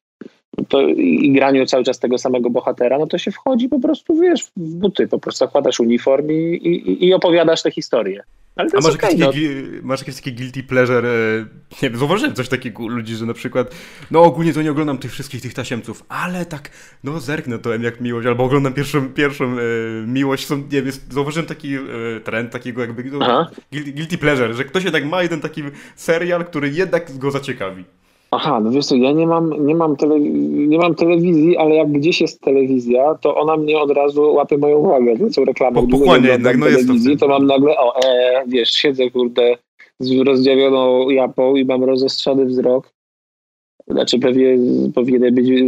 [0.67, 4.51] to i graniu cały czas tego samego bohatera, no to się wchodzi po prostu, wiesz,
[4.57, 8.23] w buty, po prostu zakładasz uniform i, i, i opowiadasz tę historię.
[8.55, 9.27] Ale A masz, okay, jakieś no.
[9.27, 9.49] takie,
[9.83, 11.07] masz jakieś takie guilty pleasure?
[11.07, 11.45] E,
[11.81, 13.75] nie wiem, zauważyłem coś takiego u ludzi, że na przykład,
[14.11, 16.69] no ogólnie to nie oglądam tych wszystkich tych tasiemców, ale tak,
[17.03, 19.57] no zerknę to jak miłość, albo oglądam pierwszą, pierwszą e,
[20.07, 20.47] miłość.
[20.47, 21.81] Są, nie wiem, zauważyłem taki e,
[22.23, 25.63] trend takiego jakby no, guilty pleasure, że ktoś jednak ma jeden taki
[25.95, 27.83] serial, który jednak go zaciekawi.
[28.35, 31.91] Aha, no wiesz co, ja nie mam, nie, mam tele, nie mam telewizji, ale jak
[31.91, 35.17] gdzieś jest telewizja, to ona mnie od razu łapie moją uwagę.
[35.17, 35.81] To są reklamy.
[35.81, 39.57] Po, pochłania jednak, no jest to, to mam nagle, o, e, wiesz, siedzę, kurde,
[39.99, 42.91] z rozdziawioną japą i mam rozostrzony wzrok.
[43.87, 44.57] Znaczy pewnie
[44.95, 45.67] powinien być y,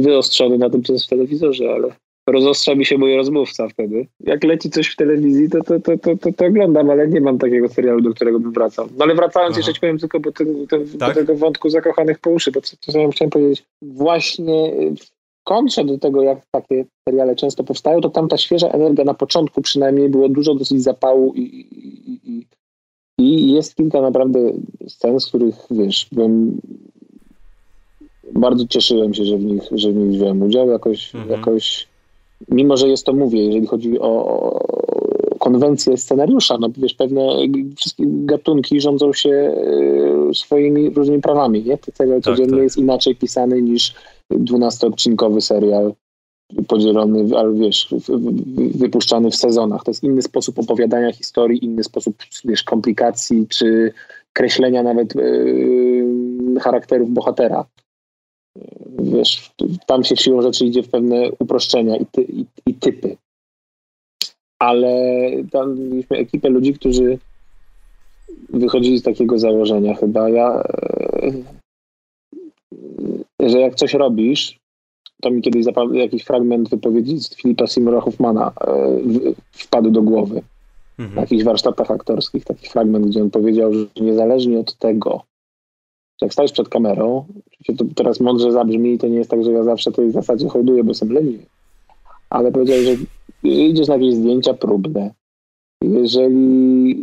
[0.00, 1.88] wyostrzony na tym, co jest w telewizorze, ale
[2.26, 4.06] rozostrza mi się mój rozmówca wtedy.
[4.20, 7.38] Jak leci coś w telewizji, to, to, to, to, to, to oglądam, ale nie mam
[7.38, 8.88] takiego serialu, do którego bym wracał.
[8.98, 9.58] No ale wracając, Aha.
[9.58, 11.14] jeszcze ci powiem tylko bo ten, ten, tak?
[11.14, 13.64] do tego wątku zakochanych po uszy, bo co, co ja chciałem powiedzieć.
[13.82, 15.12] Właśnie w
[15.44, 19.62] kontrze do tego, jak takie seriale często powstają, to tam ta świeża energia na początku
[19.62, 22.46] przynajmniej było dużo dosyć zapału i, i, i,
[23.18, 24.38] i jest kilka naprawdę
[24.88, 26.60] scen, z których, wiesz, byłem
[28.32, 31.40] bardzo cieszyłem się, że w nich, że w nich wziąłem udział, jakoś, mhm.
[31.40, 31.91] jakoś
[32.48, 34.12] mimo że jest to, mówię, jeżeli chodzi o
[35.38, 37.26] konwencję scenariusza, no wiesz, pewne
[37.76, 41.78] wszystkie gatunki rządzą się e, swoimi różnymi prawami, nie?
[41.78, 42.62] Ten serial tak, codziennie tak.
[42.62, 43.94] jest inaczej pisany niż
[44.30, 45.92] dwunastoodcinkowy serial
[46.68, 47.94] podzielony, ale wiesz,
[48.74, 49.84] wypuszczany w sezonach.
[49.84, 53.92] To jest inny sposób opowiadania historii, inny sposób, wiesz, komplikacji, czy
[54.32, 57.64] kreślenia nawet yy, charakterów bohatera
[59.02, 59.50] wiesz,
[59.86, 63.16] tam się siłą rzeczy idzie w pewne uproszczenia i, ty, i, i typy.
[64.58, 67.18] Ale tam mieliśmy ekipę ludzi, którzy
[68.48, 70.62] wychodzili z takiego założenia chyba, ja,
[73.40, 74.58] e, że jak coś robisz,
[75.22, 79.00] to mi kiedyś jakiś fragment wypowiedzi z Filipa Simora Hoffmana e,
[79.52, 80.42] wpadł do głowy.
[80.98, 81.14] Mhm.
[81.14, 85.22] Na jakichś warsztatach aktorskich, taki fragment, gdzie on powiedział, że niezależnie od tego,
[86.22, 87.24] jak stajesz przed kamerą,
[87.78, 90.90] to teraz mądrze zabrzmi, to nie jest tak, że ja zawsze tej zasadzie hołduję, bo
[90.90, 91.46] jestem leniwy.
[92.30, 92.96] Ale powiedział, że
[93.42, 95.10] idziesz na jakieś zdjęcia próbne.
[95.82, 96.96] Jeżeli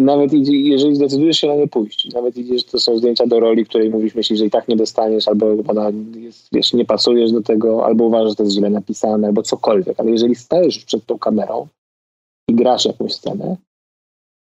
[0.00, 3.90] nawet jeżeli zdecydujesz się na nie pójść, nawet idziesz, to są zdjęcia do roli, której
[3.90, 7.86] mówisz, myślisz, że i tak nie dostaniesz, albo ona jest, wiesz, nie pasujesz do tego,
[7.86, 10.00] albo uważasz, że to jest źle napisane, albo cokolwiek.
[10.00, 11.66] Ale jeżeli stajesz przed tą kamerą
[12.48, 13.56] i grasz jakąś scenę,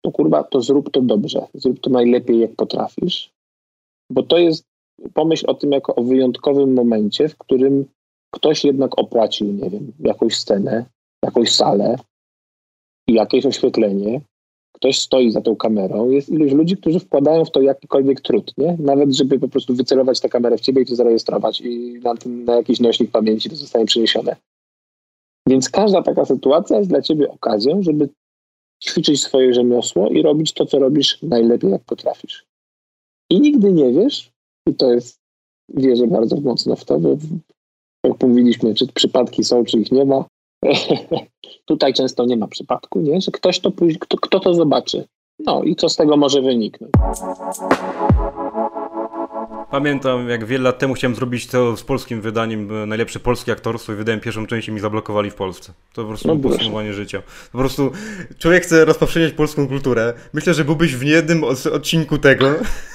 [0.02, 1.46] to kurwa, to zrób to dobrze.
[1.54, 3.30] Zrób to najlepiej, jak potrafisz
[4.10, 4.64] bo to jest
[5.14, 7.84] pomyśl o tym jako o wyjątkowym momencie, w którym
[8.30, 10.84] ktoś jednak opłacił, nie wiem, jakąś scenę,
[11.24, 11.96] jakąś salę
[13.08, 14.20] i jakieś oświetlenie.
[14.72, 16.10] Ktoś stoi za tą kamerą.
[16.10, 18.76] Jest iluś ludzi, którzy wkładają w to jakikolwiek trud, nie?
[18.80, 22.44] Nawet, żeby po prostu wycelować tę kamerę w ciebie i to zarejestrować i na, tym,
[22.44, 24.36] na jakiś nośnik pamięci to zostanie przeniesione.
[25.48, 28.08] Więc każda taka sytuacja jest dla ciebie okazją, żeby
[28.84, 32.44] ćwiczyć swoje rzemiosło i robić to, co robisz najlepiej, jak potrafisz.
[33.30, 34.30] I nigdy nie wiesz,
[34.68, 35.20] i to jest,
[35.68, 37.08] wierzę bardzo mocno w to, bo
[38.04, 40.24] jak mówiliśmy, czy przypadki są, czy ich nie ma.
[41.68, 43.20] Tutaj często nie ma przypadku, nie?
[43.20, 45.04] że ktoś to pójdzie, kto, kto to zobaczy.
[45.38, 46.92] No i co z tego może wyniknąć.
[49.70, 53.96] Pamiętam, jak wiele lat temu chciałem zrobić to z polskim wydaniem, najlepsze polskie aktorstwo i
[53.96, 55.72] wydałem pierwszą część i mi zablokowali w Polsce.
[55.94, 57.22] To po prostu no podsumowanie życia.
[57.52, 57.90] Po prostu
[58.38, 60.14] człowiek chce rozpowszechniać polską kulturę.
[60.32, 62.46] Myślę, że byłbyś w jednym odcinku tego.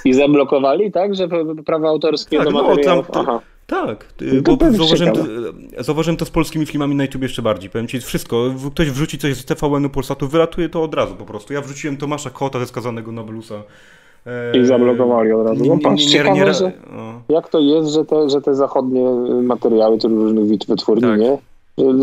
[0.04, 1.14] I zablokowali, tak?
[1.14, 1.28] Że
[1.66, 3.10] prawa autorskie tak, do no, materiałów?
[3.10, 3.40] Tam, Aha.
[3.66, 5.24] Tak, no bo zauważyłem to,
[5.78, 7.70] zauważyłem to z polskimi filmami na YouTube jeszcze bardziej.
[7.70, 8.54] Powiem ci, wszystko.
[8.72, 11.52] Ktoś wrzuci coś z TVN-u Polsatu, wylatuje to od razu po prostu.
[11.52, 13.62] Ja wrzuciłem Tomasza Kota ze skazanego Nobelusa
[14.54, 15.64] i zablokowali od razu.
[15.64, 16.72] No, patrz, nie, że,
[17.28, 19.04] jak to jest, że te, że te zachodnie
[19.42, 21.20] materiały tych różnych wytwórni, tak.
[21.20, 21.38] nie?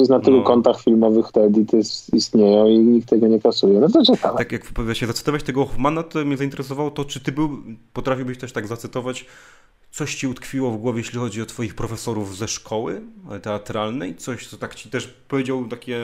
[0.09, 0.43] Na tylu no.
[0.43, 1.81] kontach filmowych te edyty
[2.13, 3.79] istnieją i nikt tego nie kasuje.
[3.79, 4.37] No to ciekawe.
[4.37, 4.63] Tak jak
[4.93, 7.49] się zacytować tego Hoffmana, to mnie zainteresowało to, czy ty był,
[7.93, 9.25] potrafiłbyś też tak zacytować,
[9.91, 13.01] coś ci utkwiło w głowie, jeśli chodzi o twoich profesorów ze szkoły
[13.41, 14.15] teatralnej?
[14.15, 15.97] Coś, co tak ci też powiedział takie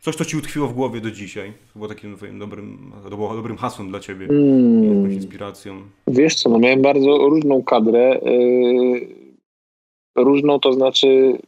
[0.00, 1.52] Coś, co ci utkwiło w głowie do dzisiaj.
[1.52, 4.26] To było takim twoim dobrym, to było dobrym hasłem dla ciebie.
[4.26, 4.84] Mm.
[4.84, 5.82] Jakąś inspiracją.
[6.06, 8.20] Wiesz co, no miałem bardzo różną kadrę.
[8.24, 9.08] Yy,
[10.16, 11.38] różną to znaczy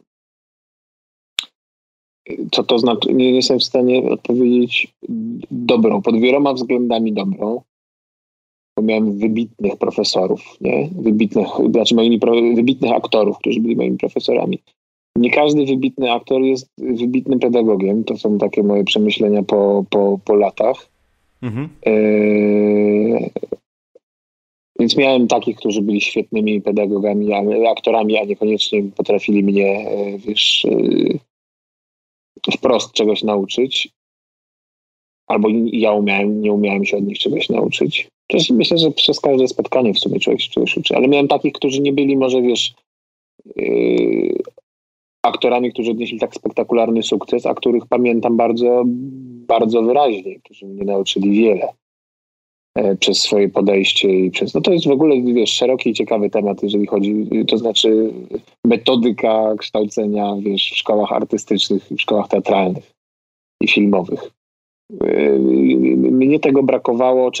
[2.51, 3.13] co to znaczy?
[3.13, 4.93] Nie jestem w stanie odpowiedzieć
[5.51, 7.61] dobrą, pod wieloma względami dobrą.
[8.77, 10.89] Bo miałem wybitnych profesorów, nie?
[10.99, 12.19] Wybitnych, znaczy moimi,
[12.55, 14.59] wybitnych aktorów, którzy byli moimi profesorami
[15.15, 18.03] nie każdy wybitny aktor jest wybitnym pedagogiem.
[18.03, 20.87] To są takie moje przemyślenia po, po, po latach.
[21.41, 21.69] Mhm.
[21.85, 23.29] Yy,
[24.79, 27.33] więc miałem takich, którzy byli świetnymi pedagogami,
[27.67, 30.65] aktorami, a niekoniecznie potrafili mnie, e, wiesz,
[32.47, 33.89] e, wprost czegoś nauczyć.
[35.27, 38.07] Albo ja umiałem, nie umiałem się od nich czegoś nauczyć.
[38.27, 40.95] Też myślę, że przez każde spotkanie w sumie człowiek się czegoś uczy.
[40.95, 42.73] Ale miałem takich, którzy nie byli może, wiesz,
[45.23, 48.83] aktorami, którzy odnieśli tak spektakularny sukces, a których pamiętam bardzo,
[49.47, 51.67] bardzo wyraźnie, którzy mnie nauczyli wiele.
[52.75, 54.53] E, przez swoje podejście i przez.
[54.53, 58.13] No to jest w ogóle, wiesz, szeroki i ciekawy temat, jeżeli chodzi, to znaczy
[58.65, 62.91] metodyka kształcenia, wiesz, w szkołach artystycznych, w szkołach teatralnych
[63.61, 64.31] i filmowych.
[65.01, 65.39] E,
[65.95, 67.31] mnie tego brakowało,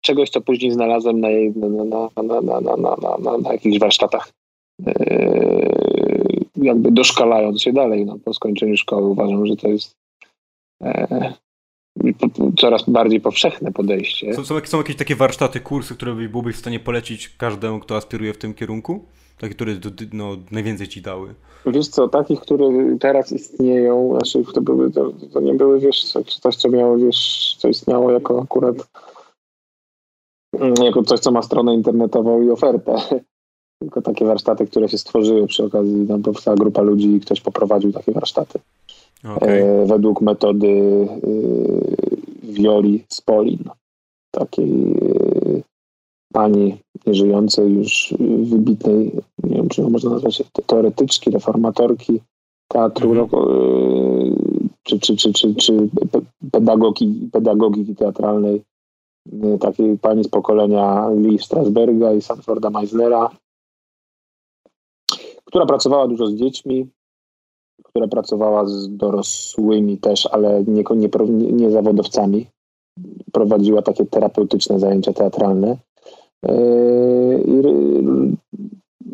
[0.00, 4.32] czegoś, co później znalazłem na, na, na, na, na, na, na, na jakichś warsztatach.
[6.66, 9.96] E, jakby doszkalając się dalej, no, po skończeniu szkoły uważam, że to jest
[12.60, 14.34] coraz bardziej powszechne podejście.
[14.34, 18.32] Są, są, są, jakieś takie warsztaty, kursy, które byłbyś w stanie polecić każdemu, kto aspiruje
[18.32, 19.04] w tym kierunku?
[19.38, 19.72] Takie, które
[20.12, 21.34] no, najwięcej ci dały?
[21.66, 26.04] Wiesz co, takich, które teraz istnieją, znaczy to, były, to, to nie były, wiesz,
[26.42, 28.76] coś, co miało, wiesz, co istniało jako akurat
[30.52, 32.94] mm, jako coś, co ma stronę internetową i ofertę.
[33.78, 37.92] Tylko takie warsztaty, które się stworzyły przy okazji, no, powstała grupa ludzi i ktoś poprowadził
[37.92, 38.58] takie warsztaty.
[39.24, 39.48] Okay.
[39.48, 41.08] E, według metody
[42.42, 43.64] Violi e, Spolin,
[44.30, 45.62] takiej e,
[46.32, 48.14] pani nieżyjącej już
[48.44, 49.12] wybitnej,
[49.44, 52.20] nie wiem, czy można nazwać teoretyczki, reformatorki
[52.68, 54.36] teatru, mm -hmm.
[54.82, 55.88] czy, czy, czy, czy, czy
[56.52, 58.62] pedagogiki, pedagogiki teatralnej,
[59.60, 63.30] takiej pani z pokolenia Lee Strasberga i Sanforda Meisnera,
[65.46, 66.88] która pracowała dużo z dziećmi,
[67.84, 70.84] która pracowała z dorosłymi też, ale nie,
[71.28, 72.46] nie, nie zawodowcami.
[73.32, 75.76] Prowadziła takie terapeutyczne zajęcia teatralne.
[76.42, 77.62] Yy, I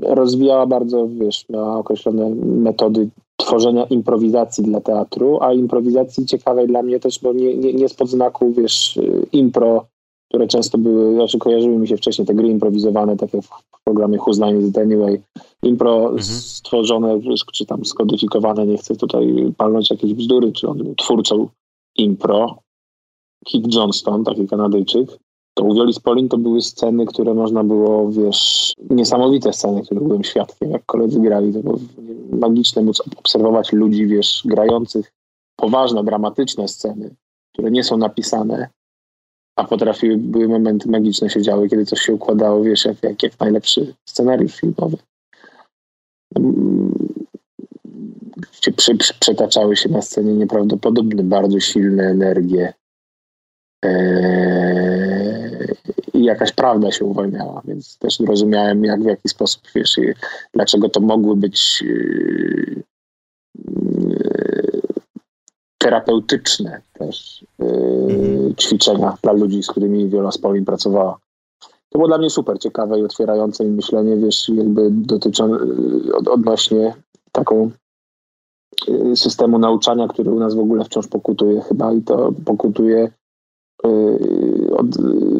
[0.02, 7.00] rozwijała bardzo, wiesz, miała określone metody tworzenia improwizacji dla teatru, a improwizacji ciekawej dla mnie
[7.00, 8.98] też, bo nie, nie, nie spod znaku, wiesz,
[9.32, 9.86] impro
[10.32, 13.48] które często były, znaczy kojarzyły mi się wcześniej te gry improwizowane, takie w
[13.84, 15.22] programie Who's Line is it Anyway.
[15.62, 16.22] Impro mhm.
[16.22, 17.20] stworzone,
[17.52, 21.48] czy tam skodyfikowane, nie chcę tutaj palnąć jakieś bzdury, czy on był twórcą
[21.96, 22.58] impro.
[23.44, 25.18] Kit Johnston, taki Kanadyjczyk.
[25.54, 30.24] To u Violi Spolin to były sceny, które można było, wiesz, niesamowite sceny, które byłem
[30.24, 31.52] świadkiem, jak koledzy grali.
[31.52, 31.78] To było
[32.32, 35.12] magiczne móc obserwować ludzi, wiesz, grających
[35.56, 37.14] poważne, dramatyczne sceny,
[37.52, 38.68] które nie są napisane,
[39.56, 43.40] a potrafiły, były momenty magiczne się działy, kiedy coś się układało, wiesz, jak, jak, jak
[43.40, 44.96] najlepszy scenariusz filmowy.
[48.36, 52.72] Gdzie przy, przy, przetaczały się na scenie nieprawdopodobne, bardzo silne energie.
[53.84, 55.72] Eee,
[56.14, 60.00] I jakaś prawda się uwalniała, więc też rozumiałem, jak w jaki sposób, wiesz,
[60.54, 62.82] dlaczego to mogły być yy,
[65.78, 71.18] terapeutyczne też yy, ćwiczenia dla ludzi, z którymi Viola Spolin pracowała.
[71.60, 75.64] To było dla mnie super ciekawe i otwierające mi myślenie, wiesz, jakby dotyczące,
[76.14, 76.94] od, odnośnie
[77.32, 77.70] taką
[78.88, 83.12] yy, systemu nauczania, który u nas w ogóle wciąż pokutuje chyba i to pokutuje
[83.84, 84.96] yy, od,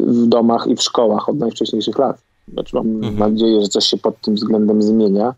[0.07, 2.23] w domach i w szkołach od najwcześniejszych lat.
[2.53, 3.19] Znaczy mam mhm.
[3.19, 5.35] nadzieję, że coś się pod tym względem zmienia,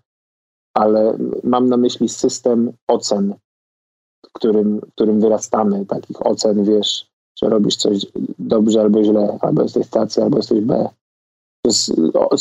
[0.73, 3.33] ale mam na myśli system ocen
[4.35, 8.05] którym, którym wyrastamy, takich ocen, wiesz, że robisz coś
[8.39, 10.89] dobrze albo źle, albo jesteś tacy, albo jesteś B.
[11.63, 11.91] To jest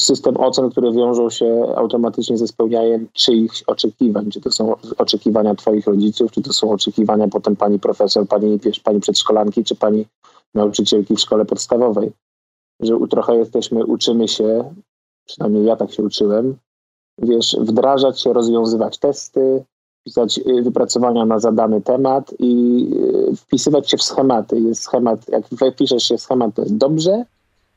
[0.07, 4.30] system ocen, które wiążą się automatycznie ze spełnianiem czyichś oczekiwań.
[4.30, 9.01] Czy to są oczekiwania twoich rodziców, czy to są oczekiwania potem pani profesor, pani, pani
[9.01, 10.07] przedszkolanki, czy pani
[10.55, 12.12] nauczycielki w szkole podstawowej.
[12.80, 14.74] Że trochę jesteśmy, uczymy się,
[15.26, 16.57] przynajmniej ja tak się uczyłem,
[17.18, 19.64] wiesz, wdrażać się, rozwiązywać testy,
[20.05, 22.85] pisać y, wypracowania na zadany temat i
[23.33, 24.61] y, wpisywać się w schematy.
[24.61, 27.25] Jest schemat, jak wpiszesz się w schemat, to jest dobrze,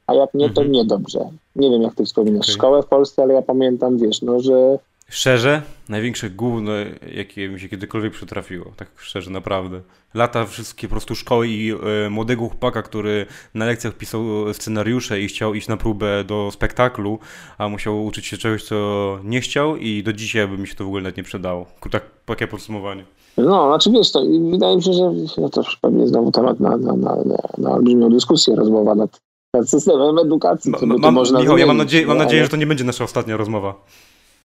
[0.07, 0.71] a jak nie, to mhm.
[0.71, 1.29] niedobrze.
[1.55, 2.55] Nie wiem, jak ty wspominasz okay.
[2.55, 6.71] szkołę w Polsce, ale ja pamiętam, wiesz, no, że Szczerze, największe gówno,
[7.15, 8.71] jakie mi się kiedykolwiek przytrafiło.
[8.77, 9.81] Tak szczerze, naprawdę.
[10.13, 11.71] Lata wszystkie po prostu szkoły i
[12.05, 17.19] y, młodego chłopaka, który na lekcjach pisał scenariusze i chciał iść na próbę do spektaklu,
[17.57, 20.83] a musiał uczyć się czegoś, co nie chciał i do dzisiaj by mi się to
[20.83, 21.65] w ogóle nawet nie przydało.
[21.91, 23.05] Tak, takie podsumowanie.
[23.37, 26.95] No, znaczy wiesz, to wydaje mi się, że no to pewnie znowu temat na, na,
[26.95, 27.17] na,
[27.57, 29.21] na olbrzymią dyskusję, rozmowa nad,
[29.53, 30.71] nad systemem edukacji.
[30.71, 33.37] No, mam, można Michał, ja mam nadzieję, mam nadzieję, że to nie będzie nasza ostatnia
[33.37, 33.75] rozmowa.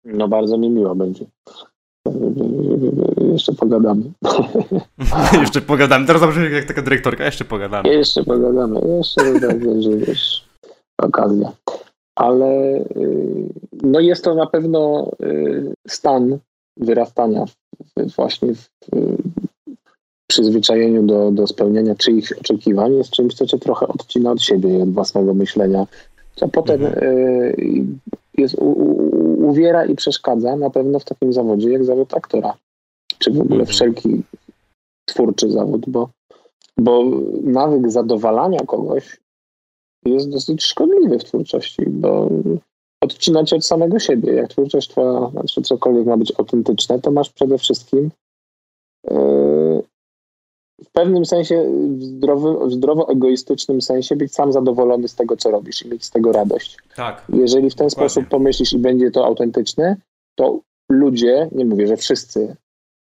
[0.05, 1.25] No bardzo mi miło będzie.
[3.33, 4.03] Jeszcze pogadamy.
[5.43, 6.07] jeszcze pogadamy.
[6.07, 7.25] Teraz zabrzmi jak taka dyrektorka.
[7.25, 7.89] Jeszcze pogadamy.
[7.89, 8.81] Jeszcze pogadamy.
[8.97, 10.49] Jeszcze tak, że wiesz,
[10.99, 11.53] okazja.
[12.17, 12.47] Ale
[12.97, 13.49] y,
[13.83, 16.39] no jest to na pewno y, stan
[16.77, 17.45] wyrastania
[18.17, 18.69] właśnie w
[20.27, 24.83] przyzwyczajeniu do, do spełniania czyichś oczekiwań jest czymś, co cię trochę odcina od siebie i
[24.83, 25.87] od własnego myślenia.
[26.41, 27.05] A potem mhm.
[27.05, 27.55] y,
[28.39, 32.57] jest, u, u, uwiera i przeszkadza na pewno w takim zawodzie jak zawód aktora.
[33.19, 33.67] Czy w ogóle mhm.
[33.67, 34.23] wszelki
[35.05, 36.11] twórczy zawód, bo,
[36.79, 37.05] bo
[37.43, 39.21] nawyk zadowalania kogoś
[40.07, 42.29] jest dosyć szkodliwy w twórczości, bo
[43.01, 44.33] odcina cię od samego siebie.
[44.33, 48.11] Jak twórczość twoja, znaczy cokolwiek ma być autentyczne, to masz przede wszystkim
[50.85, 51.65] w pewnym sensie,
[51.99, 56.05] w, zdrowy, w zdrowo egoistycznym sensie, być sam zadowolony z tego, co robisz i mieć
[56.05, 56.77] z tego radość.
[56.97, 57.25] Tak.
[57.29, 58.11] Jeżeli w ten dokładnie.
[58.11, 59.97] sposób pomyślisz i będzie to autentyczne,
[60.35, 60.61] to
[60.91, 62.57] ludzie, nie mówię, że wszyscy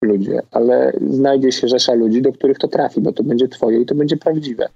[0.02, 3.86] ludzie, ale znajdzie się rzesza ludzi, do których to trafi, bo to będzie twoje i
[3.86, 4.68] to będzie prawdziwe.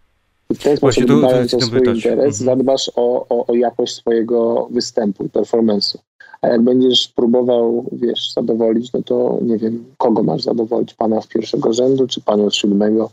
[0.50, 2.32] I w ten sposób, dbając o swój interes, mhm.
[2.32, 5.98] zadbasz o, o, o jakość swojego występu, performance'u.
[6.42, 11.26] A jak będziesz próbował, wiesz, zadowolić, no to nie wiem, kogo masz zadowolić, pana z
[11.26, 13.10] pierwszego rzędu, czy panią z siódmego.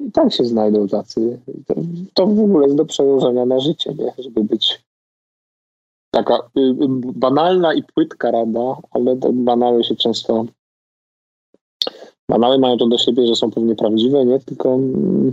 [0.00, 1.38] I tak się znajdą tacy.
[1.66, 1.74] To,
[2.14, 4.12] to w ogóle jest do przełożenia na życie, nie?
[4.18, 4.82] Żeby być
[6.10, 6.74] taka y, y,
[7.14, 10.44] banalna i płytka rada, ale te banały się często
[12.28, 14.40] banały mają to do siebie, że są pewnie prawdziwe, nie?
[14.40, 15.32] Tylko mm,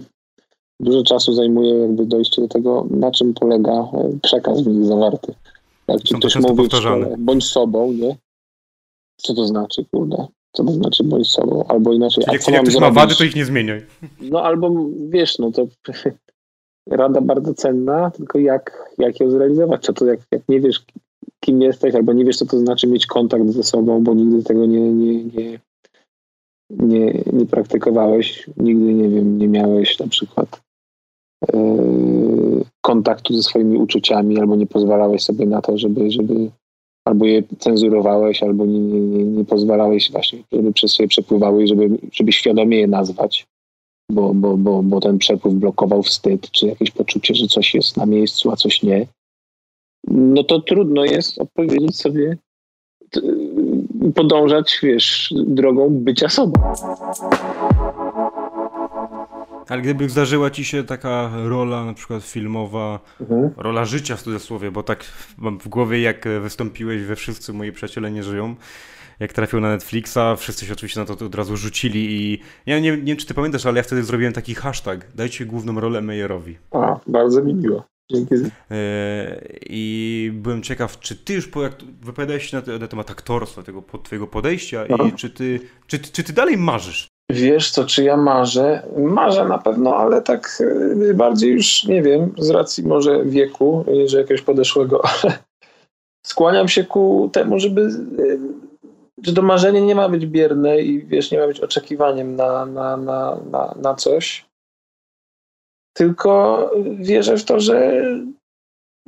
[0.80, 5.34] dużo czasu zajmuje jakby dojście do tego, na czym polega e, przekaz w nich zawarty.
[5.90, 6.70] Jak ci ktoś mówi
[7.18, 8.16] bądź sobą, nie?
[9.18, 10.28] Co to znaczy, kurde?
[10.52, 11.64] Co to znaczy bądź sobą?
[11.68, 13.86] Albo inaczej, Czyli jak, jak ktoś ma wady, to ich nie zmieniaj.
[14.22, 14.72] No albo,
[15.10, 15.68] wiesz, no to
[17.00, 19.84] rada bardzo cenna, tylko jak, jak ją zrealizować?
[19.84, 20.86] Co to jak, jak nie wiesz,
[21.40, 24.66] kim jesteś, albo nie wiesz, co to znaczy mieć kontakt ze sobą, bo nigdy tego
[24.66, 25.60] nie, nie, nie,
[26.70, 30.62] nie, nie praktykowałeś, nigdy, nie wiem, nie miałeś na przykład
[32.82, 36.52] kontaktu ze swoimi uczuciami, albo nie pozwalałeś sobie na to, żeby, żeby
[37.06, 42.32] albo je cenzurowałeś, albo nie, nie, nie pozwalałeś właśnie, żeby przez siebie przepływały, żeby, żeby
[42.32, 43.48] świadomie je nazwać,
[44.12, 48.06] bo, bo, bo, bo ten przepływ blokował wstyd, czy jakieś poczucie, że coś jest na
[48.06, 49.08] miejscu, a coś nie,
[50.08, 52.38] no to trudno jest odpowiedzieć sobie,
[54.16, 56.62] podążać, wiesz, drogą bycia sobą.
[59.70, 63.52] Ale gdyby zdarzyła ci się taka rola, na przykład filmowa, mhm.
[63.58, 65.06] rola życia w cudzysłowie, bo tak
[65.38, 68.56] mam w głowie, jak wystąpiłeś we Wszyscy moi przyjaciele nie żyją,
[69.20, 72.92] jak trafił na Netflixa, wszyscy się oczywiście na to od razu rzucili i ja nie,
[72.92, 76.58] nie wiem, czy ty pamiętasz, ale ja wtedy zrobiłem taki hashtag, dajcie główną rolę Meyerowi.
[76.72, 77.84] A, bardzo mi miło.
[78.12, 78.36] Dzięki.
[78.72, 83.64] E, I byłem ciekaw, czy ty już po, jak wypowiadałeś się na, na temat aktorstwa,
[83.64, 88.18] tego twojego podejścia i czy ty, czy, czy ty dalej marzysz Wiesz co, czy ja
[88.18, 88.84] marzę?
[88.98, 94.18] Marzę na pewno, ale tak y, bardziej już, nie wiem, z racji może wieku, że
[94.18, 95.34] jakiegoś podeszłego, ale
[96.26, 97.82] skłaniam się ku temu, żeby,
[98.20, 98.40] y,
[99.24, 102.98] że to marzenie nie ma być bierne i wiesz, nie ma być oczekiwaniem na, na,
[102.98, 104.46] na, na, na coś,
[105.94, 108.04] tylko wierzę w to, że,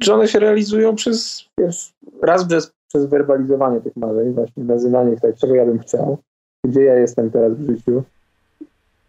[0.02, 5.20] że one się realizują przez, wiesz, raz przez, przez werbalizowanie tych marzeń, właśnie nazywanie ich
[5.20, 6.18] tak, czego ja bym chciał,
[6.66, 8.04] gdzie ja jestem teraz w życiu.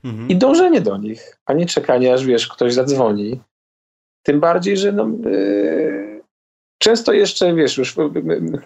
[0.04, 0.28] Mhm.
[0.28, 3.40] I dążenie do nich, a nie czekanie, aż wiesz, ktoś zadzwoni.
[4.22, 6.20] Tym bardziej, że no, yy,
[6.78, 8.58] często jeszcze, wiesz, już yy,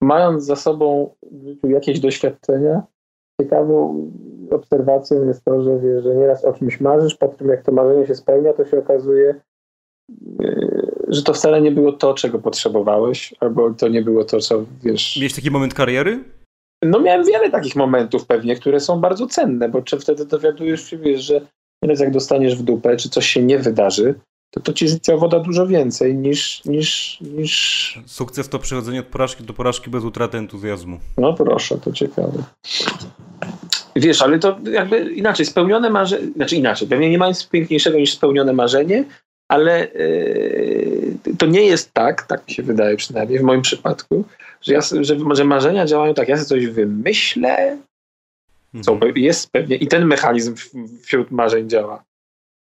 [0.00, 1.14] mając za sobą
[1.62, 2.82] jakieś doświadczenia,
[3.40, 4.06] ciekawą
[4.50, 8.06] obserwacją jest to, że wiesz, że nieraz o czymś marzysz, po tym jak to marzenie
[8.06, 9.40] się spełnia, to się okazuje,
[10.38, 14.64] yy, że to wcale nie było to, czego potrzebowałeś, albo to nie było to, co
[14.82, 15.16] wiesz.
[15.16, 16.24] Miałeś taki moment kariery?
[16.82, 20.98] No miałem wiele takich momentów pewnie, które są bardzo cenne, bo czy wtedy dowiadujesz się,
[20.98, 21.40] wiesz, że
[21.82, 24.14] nieraz jak dostaniesz w dupę, czy coś się nie wydarzy,
[24.50, 27.98] to to ci życiowo da dużo więcej niż, niż, niż...
[28.06, 30.98] Sukces to przechodzenie od porażki do porażki bez utraty entuzjazmu.
[31.18, 32.42] No proszę, to ciekawe.
[33.96, 38.12] Wiesz, ale to jakby inaczej, spełnione marzenie, znaczy inaczej, pewnie nie ma nic piękniejszego niż
[38.12, 39.04] spełnione marzenie,
[39.50, 44.24] ale yy, to nie jest tak, tak mi się wydaje przynajmniej w moim przypadku,
[44.60, 47.78] że, ja, że, że marzenia działają tak, ja sobie coś wymyślę,
[48.82, 49.12] co mhm.
[49.16, 50.54] jest pewnie, i ten mechanizm
[51.02, 52.04] wśród marzeń działa.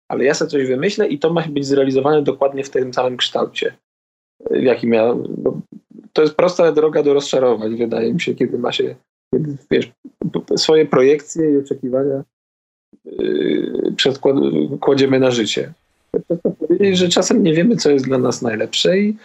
[0.07, 3.75] Ale ja sobie coś wymyślę i to ma być zrealizowane dokładnie w tym samym kształcie,
[4.51, 5.15] w jakim ja.
[6.13, 8.95] to jest prosta droga do rozczarowań, wydaje mi się, kiedy ma się
[9.33, 9.91] kiedy, wiesz,
[10.55, 12.23] swoje projekcje i oczekiwania
[13.05, 15.73] yy, przedkładziemy na życie.
[16.59, 19.17] Powiedzieć, że czasem nie wiemy, co jest dla nas najlepsze i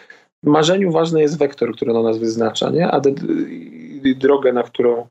[0.42, 2.90] w marzeniu ważny jest wektor, który na nas wyznacza, nie?
[2.90, 3.00] a
[4.16, 5.06] drogę, na którą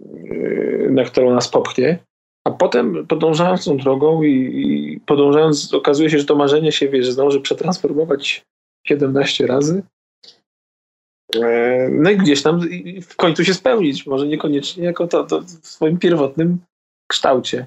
[0.00, 1.98] yy, na którą nas popchnie.
[2.44, 7.40] A potem podążając tą drogą i, podążając, okazuje się, że to marzenie się, wiesz, zdąży
[7.40, 8.44] przetransformować
[8.86, 9.82] 17 razy.
[11.34, 12.60] E, no i gdzieś tam
[13.02, 16.58] w końcu się spełnić, może niekoniecznie jako to, to w swoim pierwotnym
[17.10, 17.66] kształcie.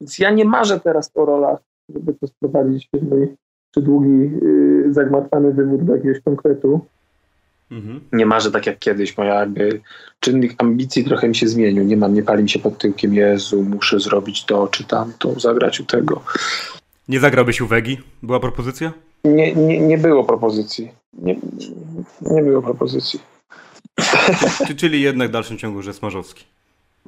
[0.00, 1.58] Więc ja nie marzę teraz o rolach,
[1.94, 3.28] żeby to sprowadzić w mój
[3.70, 6.80] przydługi, yy, zagmatwany wywód do jakiegoś konkretu.
[7.70, 8.00] Mhm.
[8.12, 9.16] Nie marzę tak jak kiedyś.
[9.16, 9.80] Moja jakby
[10.20, 11.84] czynnik ambicji trochę mi się zmienił.
[11.84, 15.80] Nie mam, nie pali mi się pod tyłkiem, Jezu, muszę zrobić to czy tamto, zagrać
[15.80, 16.22] u tego.
[17.08, 17.98] Nie zagrałbyś u Wegi?
[18.22, 18.92] Była propozycja?
[19.24, 20.92] Nie, nie, nie było propozycji.
[21.12, 21.36] Nie,
[22.20, 23.20] nie było propozycji.
[24.76, 26.44] Czyli jednak w dalszym ciągu, że Smarzowski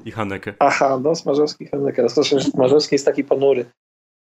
[0.05, 0.55] i Haneke.
[0.59, 2.07] Aha, no Smarzowski i Haneke.
[2.41, 3.65] Smarzowski jest taki ponury,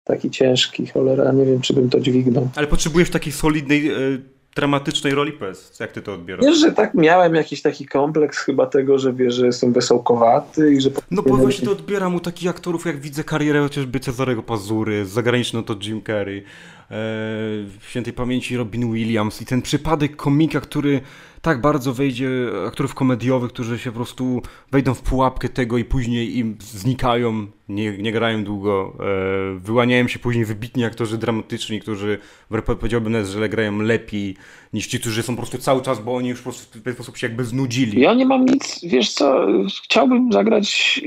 [0.06, 2.48] taki ciężki, cholera, nie wiem, czy bym to dźwignął.
[2.56, 3.94] Ale potrzebujesz takiej solidnej, e,
[4.56, 5.80] dramatycznej roli PS.
[5.80, 6.46] Jak ty to odbierasz?
[6.46, 10.80] Wiesz, że tak miałem jakiś taki kompleks chyba tego, że wiesz, że jestem wesołkowaty i
[10.80, 10.90] że...
[11.10, 15.62] No bo właśnie to odbieram u takich aktorów, jak widzę karierę chociażby Cezarego Pazury, zagraniczną
[15.62, 16.44] to Jim Carrey,
[16.90, 21.00] w świętej pamięci Robin Williams i ten przypadek komika, który
[21.42, 22.28] tak bardzo wejdzie,
[22.66, 27.98] aktorów komediowych, którzy się po prostu wejdą w pułapkę tego i później im znikają, nie,
[27.98, 32.18] nie grają długo, e, wyłaniają się później wybitni aktorzy dramatyczni, którzy
[32.78, 34.36] powiedziałbym nawet, że grają lepiej
[34.72, 36.94] niż ci, którzy są po prostu cały czas, bo oni już po prostu w ten
[36.94, 38.00] sposób się jakby znudzili.
[38.00, 39.46] Ja nie mam nic, wiesz co,
[39.84, 41.00] chciałbym zagrać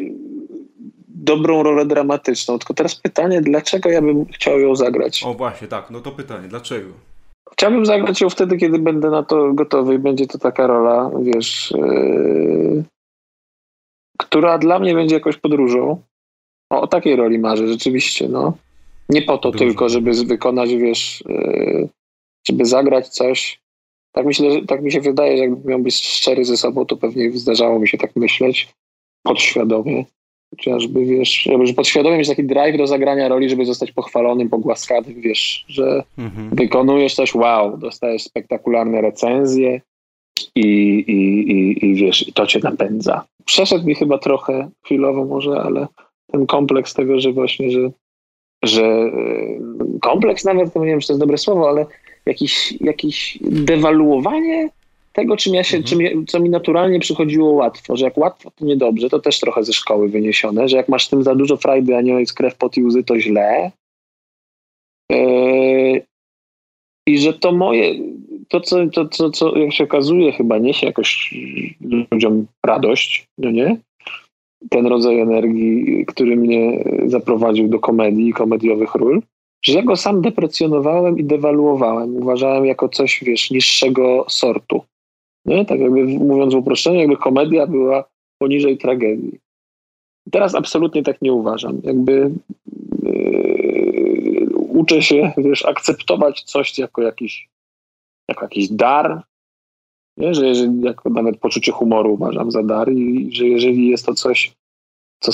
[1.23, 2.59] dobrą rolę dramatyczną.
[2.59, 5.23] Tylko teraz pytanie, dlaczego ja bym chciał ją zagrać?
[5.23, 6.89] O właśnie, tak, no to pytanie, dlaczego?
[7.51, 11.73] Chciałbym zagrać ją wtedy, kiedy będę na to gotowy i będzie to taka rola, wiesz,
[11.77, 12.83] yy,
[14.17, 16.01] która dla mnie będzie jakąś podróżą.
[16.69, 18.53] O, o takiej roli marzę, rzeczywiście, no.
[19.09, 21.89] Nie po to tylko, żeby wykonać, wiesz, yy,
[22.47, 23.59] żeby zagrać coś.
[24.11, 26.97] Tak, myślę, że, tak mi się wydaje, że jakbym miał być szczery ze sobą, to
[26.97, 28.73] pewnie zdarzało mi się tak myśleć
[29.23, 30.05] podświadomie.
[30.55, 35.65] Chociażby, wiesz, żeby podświadomie mieć taki drive do zagrania roli, żeby zostać pochwalonym, pogłaskanym, wiesz,
[35.67, 36.49] że mhm.
[36.49, 39.81] wykonujesz coś, wow, dostajesz spektakularne recenzje
[40.55, 40.67] i,
[41.07, 43.25] i, i, i wiesz, i to cię napędza.
[43.45, 45.87] Przeszedł mi chyba trochę chwilowo może, ale
[46.31, 47.91] ten kompleks tego, że właśnie, że,
[48.63, 49.09] że e,
[50.01, 51.85] kompleks nawet, to nie wiem, czy to jest dobre słowo, ale
[52.25, 54.69] jakiś, jakiś dewaluowanie
[55.19, 55.99] tego, czym ja się, mhm.
[55.99, 59.73] czym, co mi naturalnie przychodziło łatwo, że jak łatwo, to niedobrze, to też trochę ze
[59.73, 62.83] szkoły wyniesione, że jak masz tym za dużo frajdy, a nie jest krew, pot i
[62.83, 63.71] łzy, to źle.
[65.11, 66.01] Yy,
[67.07, 67.95] I że to moje,
[68.47, 71.35] to co, to, to, co jak się okazuje, chyba niesie jakoś
[72.11, 73.77] ludziom radość, no nie?
[74.69, 79.21] Ten rodzaj energii, który mnie zaprowadził do komedii, komediowych ról,
[79.65, 82.15] że ja go sam deprecjonowałem i dewaluowałem.
[82.15, 84.81] Uważałem jako coś, wiesz, niższego sortu.
[85.45, 85.65] Nie?
[85.65, 88.03] Tak jakby mówiąc w uproszczeniu, jakby komedia była
[88.37, 89.39] poniżej tragedii.
[90.31, 91.81] Teraz absolutnie tak nie uważam.
[91.83, 92.31] Jakby
[93.03, 97.49] yy, uczę się, wiesz, akceptować coś jako jakiś,
[98.29, 99.23] jako jakiś dar,
[100.17, 100.33] nie?
[100.33, 104.53] że jeżeli, jako nawet poczucie humoru uważam za dar i że jeżeli jest to coś,
[105.19, 105.31] co,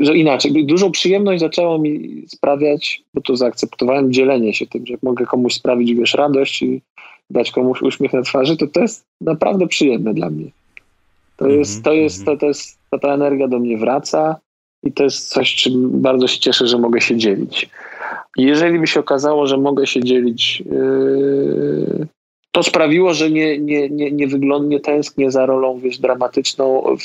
[0.00, 5.26] że inaczej, dużą przyjemność zaczęło mi sprawiać, bo to zaakceptowałem, dzielenie się tym, że mogę
[5.26, 6.82] komuś sprawić, wiesz, radość i
[7.30, 10.50] dać komuś uśmiech na twarzy, to to jest naprawdę przyjemne dla mnie.
[11.36, 14.36] To mm -hmm, jest, to jest, to, to jest, to ta energia do mnie wraca
[14.82, 17.68] i to jest coś, czym bardzo się cieszę, że mogę się dzielić.
[18.36, 22.06] Jeżeli by się okazało, że mogę się dzielić, yy,
[22.52, 27.02] to sprawiło, że nie, nie, nie, nie, wygląd, nie tęsknię za rolą wiesz, dramatyczną w,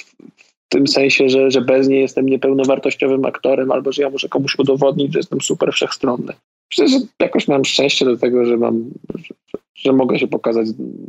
[0.65, 4.59] w tym sensie, że, że bez niej jestem niepełnowartościowym aktorem albo że ja muszę komuś
[4.59, 6.33] udowodnić, że jestem super wszechstronny.
[6.71, 9.59] Myślę, że jakoś mam szczęście do tego, że mam, że
[9.93, 10.67] mogę się pokazać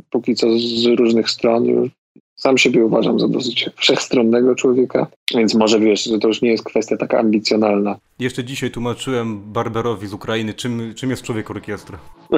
[0.09, 1.89] póki co z różnych stron.
[2.35, 6.63] Sam siebie uważam za dosyć wszechstronnego człowieka, więc może wiesz, że to już nie jest
[6.63, 7.95] kwestia taka ambicjonalna.
[8.19, 11.99] Jeszcze dzisiaj tłumaczyłem Barberowi z Ukrainy, czym, czym jest człowiek orkiestra.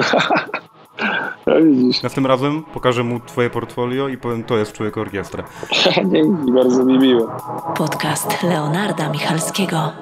[1.46, 2.02] No widzisz.
[2.02, 5.44] Następnym razem pokażę mu twoje portfolio i powiem, to jest człowiek orkiestra.
[6.12, 7.30] Dzięki, bardzo mi miło.
[7.76, 9.92] Podcast Leonarda Michalskiego.